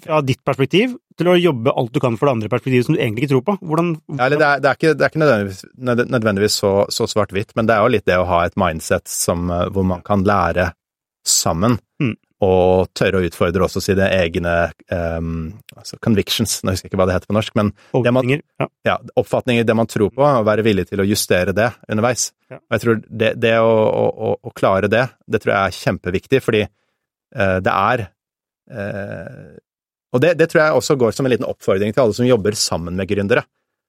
[0.00, 3.00] fra ditt perspektiv til å jobbe alt du kan for det andre perspektivet som du
[3.02, 3.56] egentlig ikke tror på.
[3.68, 5.60] Hvordan, Ja, eller det, er, det, er ikke, det er ikke nødvendigvis,
[6.14, 9.50] nødvendigvis så, så svart-hvitt, men det er jo litt det å ha et mindset som,
[9.52, 10.70] eh, hvor man kan lære
[11.26, 12.16] sammen, Mm.
[12.40, 14.52] Og tørre å utfordre også sine egne
[14.88, 17.72] um, altså convictions, nå husker jeg ikke hva det heter på norsk, men
[18.06, 18.24] det man-
[18.88, 18.96] Ja.
[19.20, 22.30] oppfatninger, det man tror på, og være villig til å justere det underveis.
[22.50, 22.56] Ja.
[22.56, 26.40] Og jeg tror det, det å, å, å klare det, det tror jeg er kjempeviktig,
[26.42, 28.06] fordi uh, det er
[28.72, 29.56] uh,
[30.12, 32.56] Og det, det tror jeg også går som en liten oppfordring til alle som jobber
[32.58, 33.44] sammen med gründere.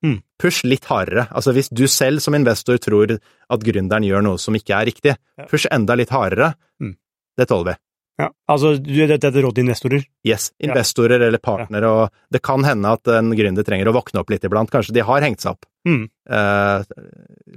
[0.06, 0.20] Mm.
[0.38, 1.28] Push litt hardere.
[1.32, 5.16] Altså hvis du selv som investor tror at gründeren gjør noe som ikke er riktig,
[5.49, 6.54] push enda litt hardere.
[6.82, 6.95] Mm.
[7.38, 7.76] Det tåler vi.
[8.20, 8.28] Ja.
[8.51, 10.03] Altså, dette er et råd til investorer.
[10.28, 10.68] Yes, Ja.
[10.70, 14.43] investorer eller partnere, og det kan hende at en gründer trenger å våkne opp litt
[14.43, 14.70] iblant.
[14.70, 15.66] Kanskje de har hengt seg opp.
[15.88, 16.09] Mm.
[16.30, 16.84] Eh,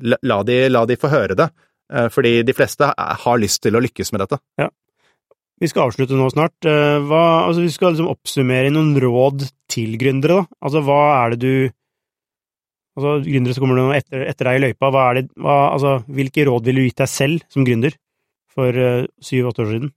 [0.03, 1.51] la, la, de, la de få høre det,
[1.93, 4.39] eh, fordi de fleste er- har lyst til å lykkes med dette.
[5.61, 6.57] Vi skal avslutte nå snart.
[6.67, 10.47] Eh, Hva, altså, vi skal liksom oppsummere noen råd til gründere, da.
[10.63, 11.71] Altså, hva er det du
[12.97, 16.45] Altså, gründere som kommer etter, etter deg i løypa, hva er det, hva, altså, hvilke
[16.47, 17.93] råd ville du gitt deg selv som gründer
[18.55, 19.91] for eh, syv-åtte år siden?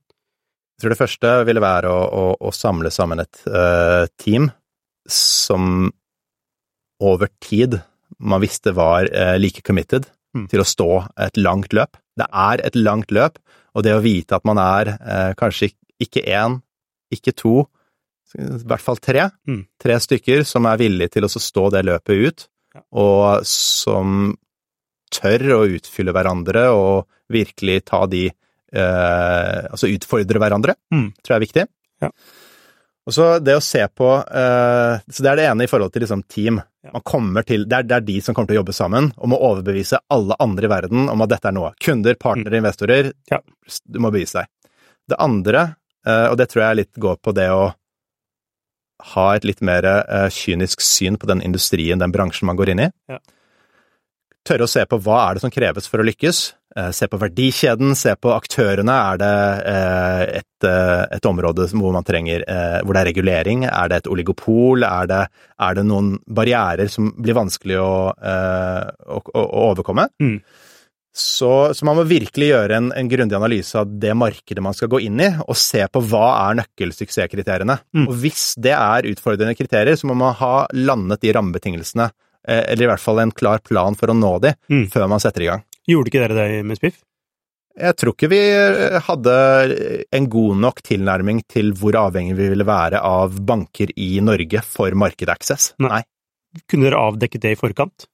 [0.78, 4.46] Jeg tror det første ville være å, å, å samle sammen et uh, team
[5.10, 5.88] som
[7.02, 7.80] over tid
[8.18, 10.06] man visste var uh, like committed
[10.36, 10.42] Mm.
[10.52, 10.86] til å stå
[11.24, 11.96] et langt løp.
[12.20, 13.38] Det er et langt løp,
[13.72, 15.70] og det å vite at man er uh, kanskje
[16.04, 16.58] ikke én,
[17.10, 17.62] ikke to,
[18.36, 19.62] i hvert fall tre, Mm.
[19.80, 22.44] tre stykker som er villige til å stå det løpet ut,
[22.76, 22.82] Ja.
[22.92, 24.36] og som
[25.16, 28.26] tør å utfylle hverandre og virkelig ta de
[28.74, 31.12] Altså utfordre hverandre, Mm.
[31.22, 31.66] tror jeg er viktig.
[32.02, 32.10] Ja.
[33.08, 36.02] Og så det å se på eh, Så det er det ene i forhold til
[36.04, 36.58] liksom team.
[36.92, 39.28] Man kommer til, det er, det er de som kommer til å jobbe sammen, og
[39.32, 41.72] må overbevise alle andre i verden om at dette er noe.
[41.80, 43.10] Kunder, partnere, investorer.
[43.12, 43.32] Mm.
[43.32, 43.40] Ja.
[43.88, 44.52] Du må bevise deg.
[45.08, 45.64] Det andre,
[46.06, 47.72] eh, og det tror jeg litt går på det å
[49.14, 52.84] ha et litt mer eh, kynisk syn på den industrien, den bransjen man går inn
[52.86, 52.88] i.
[53.08, 53.18] Ja.
[54.48, 56.42] Tørre å se på hva er det som kreves for å lykkes.
[56.78, 58.94] Eh, Se på verdikjeden, se på aktørene.
[59.12, 59.32] Er det
[59.72, 62.44] eh, et, eh, et område hvor man trenger
[62.84, 63.66] hvor det er regulering?
[63.66, 64.86] Er det et oligopol?
[64.86, 65.24] Er det,
[65.58, 70.08] er det noen barrierer som blir vanskelig å, å, å, overkomme?
[70.22, 70.38] Mm.
[71.18, 74.90] Så, så man må virkelig gjøre en, en grundig analyse av det markedet man skal
[74.92, 77.74] gå inn i, og se på hva er nøkkelsuksesskriteriene.
[77.96, 78.04] Mm.
[78.06, 82.06] Og hvis det er utfordrende kriterier, så må man ha landet de rammebetingelsene,
[82.48, 84.86] eller i hvert fall en klar plan for å nå de, Mm.
[84.92, 85.64] før man setter i gang.
[85.88, 87.00] Gjorde ikke dere det med Spiff?
[87.78, 88.40] Jeg tror ikke vi
[89.06, 89.34] hadde
[90.18, 94.90] en god nok tilnærming til hvor avhengig vi ville være av banker i Norge for
[94.98, 95.72] markedaccess.
[95.84, 96.00] Nei.
[96.66, 98.08] Kunne dere avdekket det i forkant?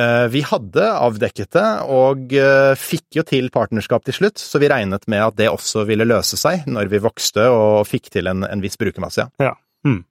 [0.00, 4.68] Eh, Vi hadde avdekket det, og eh, fikk jo til partnerskap til slutt, så vi
[4.70, 8.44] regnet med at det også ville løse seg når vi vokste og fikk til en,
[8.44, 9.26] en viss brukermasse.
[9.40, 9.54] Ja.
[9.86, 10.02] Mm.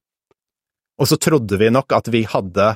[0.99, 2.73] Og så trodde vi nok at vi hadde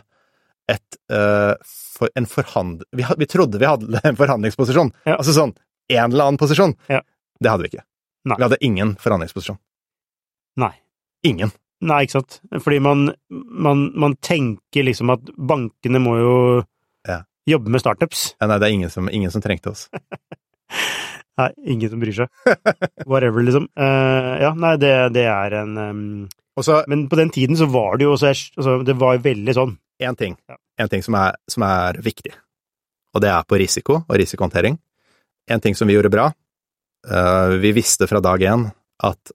[0.72, 2.84] et uh, for, en forhand...
[2.95, 4.93] Vi, had- vi trodde vi hadde en forhandlingsposisjon.
[5.05, 5.18] Ja.
[5.20, 5.55] Altså sånn
[5.91, 6.74] en eller annen posisjon.
[6.88, 7.01] Ja.
[7.43, 7.84] Det hadde vi ikke.
[8.30, 8.38] Nei.
[8.39, 9.57] Vi hadde ingen forhandlingsposisjon.
[10.64, 10.72] Nei.
[11.28, 11.51] Ingen.
[11.84, 12.38] Nei, ikke sant.
[12.64, 16.36] Fordi man, man, man tenker liksom at bankene må jo
[17.09, 17.20] Ja.
[17.49, 18.30] jobbe med startups.
[18.39, 19.89] Ja, Nei, det er ingen som, ingen som trengte oss.
[21.41, 22.30] Nei, ingen som bryr seg.
[23.09, 23.68] Whatever, liksom.
[23.80, 26.01] Uh, ja, nei, det, det er en um,
[26.61, 29.74] Også, Men på den tiden så var det jo også altså, Det var veldig sånn.
[30.02, 30.38] Én ting,
[30.80, 32.34] en ting som er, som er viktig,
[33.14, 34.80] og det er på risiko og risikohåndtering.
[35.52, 36.32] En ting som vi gjorde bra,
[37.12, 38.70] Uh, vi visste fra dag én
[39.04, 39.32] at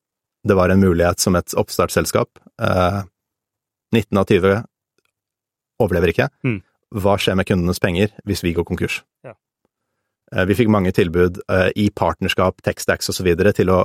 [0.48, 2.38] det var en mulighet som et oppstartsselskap.
[2.62, 3.04] Uh,
[3.92, 4.62] 19 av 20
[5.84, 6.28] overlever ikke.
[6.44, 6.62] Mm.
[6.96, 9.02] Hva skjer med kundenes penger hvis vi går konkurs?
[9.26, 9.34] Ja.
[10.32, 13.28] Uh, vi fikk mange tilbud eh, i partnerskap, Techstacks osv.
[13.56, 13.82] til å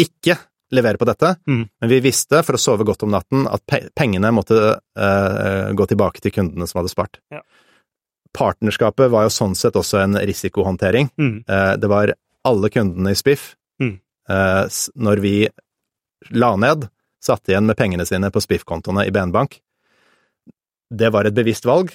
[0.00, 0.36] ikke
[0.70, 1.64] levere på dette, Mm.
[1.80, 5.86] men vi visste for å sove godt om natten at pe pengene måtte uh, gå
[5.90, 7.18] tilbake til kundene som hadde spart.
[7.34, 7.40] Ja.
[8.32, 11.10] Partnerskapet var jo sånn sett også en risikohåndtering.
[11.18, 11.34] Mm.
[11.50, 12.12] Uh, det var
[12.46, 13.56] alle kundene i Spiff.
[13.82, 13.96] Mm.
[14.30, 15.34] Uh, når vi
[16.30, 16.86] la ned,
[17.20, 19.58] satt igjen med pengene sine på Spiff-kontoene i BN Bank.
[20.90, 21.90] Det var et bevisst valg,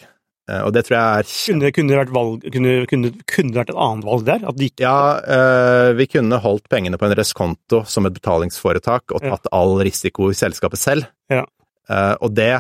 [0.48, 1.30] og det tror jeg er.
[1.50, 4.44] Kunne, kunne, det vært valg, kunne, kunne, kunne det vært et annet valg der?
[4.52, 4.98] At de ikke Ja,
[5.36, 9.36] eh, vi kunne holdt pengene på en reskonto som et betalingsforetak og Ja.
[9.36, 11.08] tatt all risiko i selskapet selv.
[11.34, 11.46] Ja.
[11.90, 12.52] Eh, og det,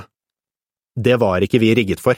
[0.97, 2.15] det var ikke vi rigget for.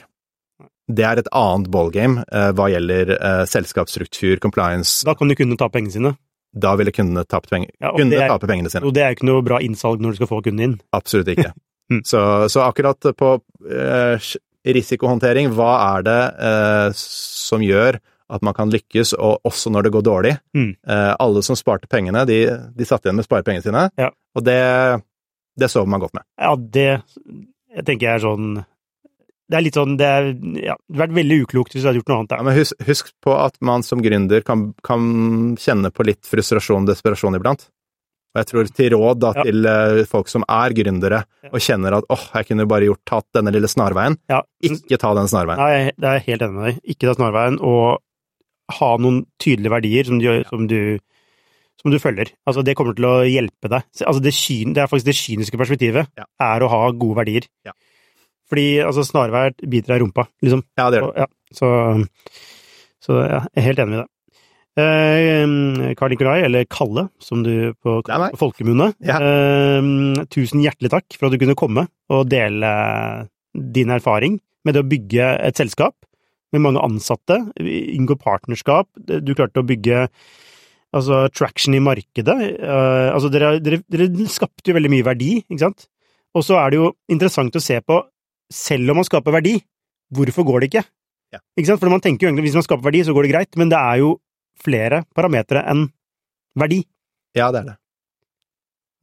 [0.88, 5.04] Det er et annet ballgame eh, hva gjelder eh, selskapsstruktur, compliance.
[5.04, 6.14] Da kan de kunne ta pengene sine.
[6.56, 7.68] Da ville kundene tapt penger.
[7.76, 8.86] Ja, Kunne er- tape pengene sine.
[8.88, 10.76] Og det er jo ikke noe bra innsalg når du skal få kunden inn.
[10.96, 11.52] Absolutt ikke.
[11.92, 12.00] Mm.
[12.08, 13.34] så, så akkurat på
[13.68, 14.16] eh,
[14.76, 17.98] risikohåndtering, hva er det eh, som gjør
[18.28, 20.32] at man kan lykkes, og også når det går dårlig?
[20.56, 20.72] Mm.
[20.84, 22.42] Eh, alle som sparte pengene, de,
[22.76, 24.10] de satt igjen med sparepengene sine, Ja.
[24.36, 24.58] og det,
[25.58, 26.26] det sover man godt med.
[26.40, 26.88] Ja, det
[27.78, 28.46] jeg tenker jeg er sånn
[29.48, 30.26] Det er litt sånn Det er
[30.64, 32.32] ja, hadde vært veldig uklokt hvis du hadde gjort noe annet.
[32.36, 35.02] Ja, men husk, husk på at man som gründer kan, kan
[35.60, 37.66] kjenne på litt frustrasjon og desperasjon iblant.
[38.34, 39.42] Og jeg tror til råd da, Ja.
[39.48, 43.26] til eh, folk som er gründere, og kjenner at åh, jeg kunne bare gjort tatt
[43.34, 44.18] denne lille snarveien.
[44.28, 45.58] Ja, Ikke ta den snarveien.
[45.58, 46.80] Nei, det er jeg helt enig med deg.
[46.92, 48.02] Ikke ta snarveien, og
[48.78, 50.98] ha noen tydelige verdier som du, som du,
[51.80, 52.34] som du følger.
[52.46, 53.82] Altså, det kommer til å hjelpe deg.
[54.04, 56.24] Altså, det, kyn, det er faktisk det kyniske perspektivet, Ja.
[56.52, 57.48] er å ha gode verdier.
[57.64, 57.72] Ja.
[58.52, 60.62] Fordi altså, snarveier biter deg i rumpa, liksom.
[60.76, 61.26] Ja, det gjør det.
[61.56, 61.68] Så,
[63.04, 64.08] så ja, jeg er helt enig med deg.
[64.78, 68.92] Eh, Karl Nikolai, eller Kalle, som du på, på folkemunne.
[69.02, 69.18] Ja.
[69.18, 72.70] Eh, tusen hjertelig takk for at du kunne komme og dele
[73.58, 75.96] din erfaring med det å bygge et selskap
[76.54, 78.88] med mange ansatte, inngå partnerskap.
[78.96, 80.06] Du klarte å bygge
[80.96, 82.36] altså, traction i markedet.
[82.56, 85.88] Eh, altså, dere, dere, dere skapte jo veldig mye verdi, ikke sant?
[86.36, 87.98] Og så er det jo interessant å se på,
[88.52, 89.58] selv om man skaper verdi,
[90.14, 90.86] hvorfor går det ikke?
[91.34, 91.42] Ja.
[91.58, 91.82] Ikke sant?
[91.82, 93.80] For man tenker jo egentlig hvis man skaper verdi, så går det greit, men det
[93.80, 94.14] er jo
[94.64, 95.86] flere parametere enn
[96.58, 96.82] verdi.
[97.38, 97.76] Ja, det er det.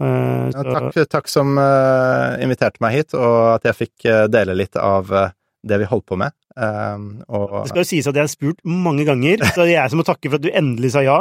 [0.03, 4.53] Eh, Ja, takk, takk som uh, inviterte meg hit, og at jeg fikk uh, dele
[4.58, 5.10] litt av
[5.66, 6.36] det vi holdt på med.
[6.56, 9.91] Og Det skal jo sies at jeg har spurt mange ganger, så det er jeg
[9.91, 11.16] som må takke for at du endelig sa ja.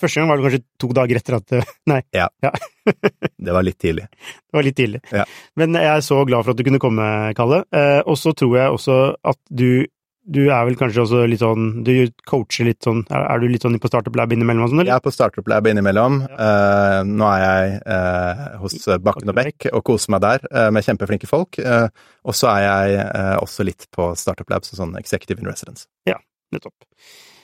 [0.00, 1.52] Første gang var det kanskje to dager etter at
[1.92, 2.00] Nei.
[2.16, 2.24] Ja.
[2.42, 2.50] ja.
[3.46, 4.08] det var litt tidlig.
[4.08, 5.02] det var litt tidlig.
[5.12, 5.26] Ja.
[5.60, 7.04] Men jeg er så glad for at du kunne komme,
[7.38, 7.60] Kalle.
[8.08, 9.84] Og så tror jeg også at du
[10.22, 11.90] Du er vel kanskje også litt sånn Du
[12.28, 15.02] coacher litt sånn Er, du litt sånn på Startup Lab innimellom og sånn, Jeg er
[15.02, 16.20] på Startup Lab innimellom.
[16.30, 20.86] Eh, nå er jeg uh, hos Bakken og Beck og koser meg der uh, med
[20.86, 21.58] kjempeflinke folk.
[21.58, 23.02] Og så er jeg
[23.42, 25.88] også litt på Startup Lab som sånn executive in residence.
[26.08, 26.20] Ja,
[26.54, 26.76] Nettopp.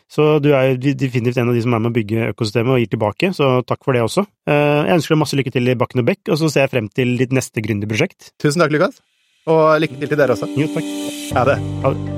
[0.09, 2.81] Så du er jo definitivt en av de som er med å bygge økosystemet og
[2.81, 4.25] gir tilbake, så takk for det også.
[4.49, 6.89] Jeg ønsker deg masse lykke til i Bakken og Beck, og så ser jeg frem
[6.95, 8.33] til ditt neste gründerprosjekt.
[8.41, 9.03] Tusen takk, Lukas.
[9.49, 10.49] Og lykke til til dere også.
[10.57, 10.89] Jo, takk.
[11.37, 11.59] Ha det.
[11.85, 12.18] Ha det.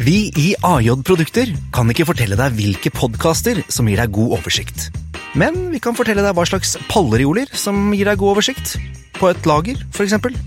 [0.00, 4.86] Vi i AJ Produkter kan ikke fortelle deg hvilke podkaster som gir deg god oversikt.
[5.36, 8.78] Men vi kan fortelle deg hva slags pallerioler som gir deg god oversikt.
[9.20, 10.40] På et lager, eksempel.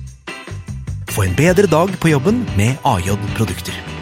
[1.14, 3.93] Få en bedre dag på jobben med AJ Produkter.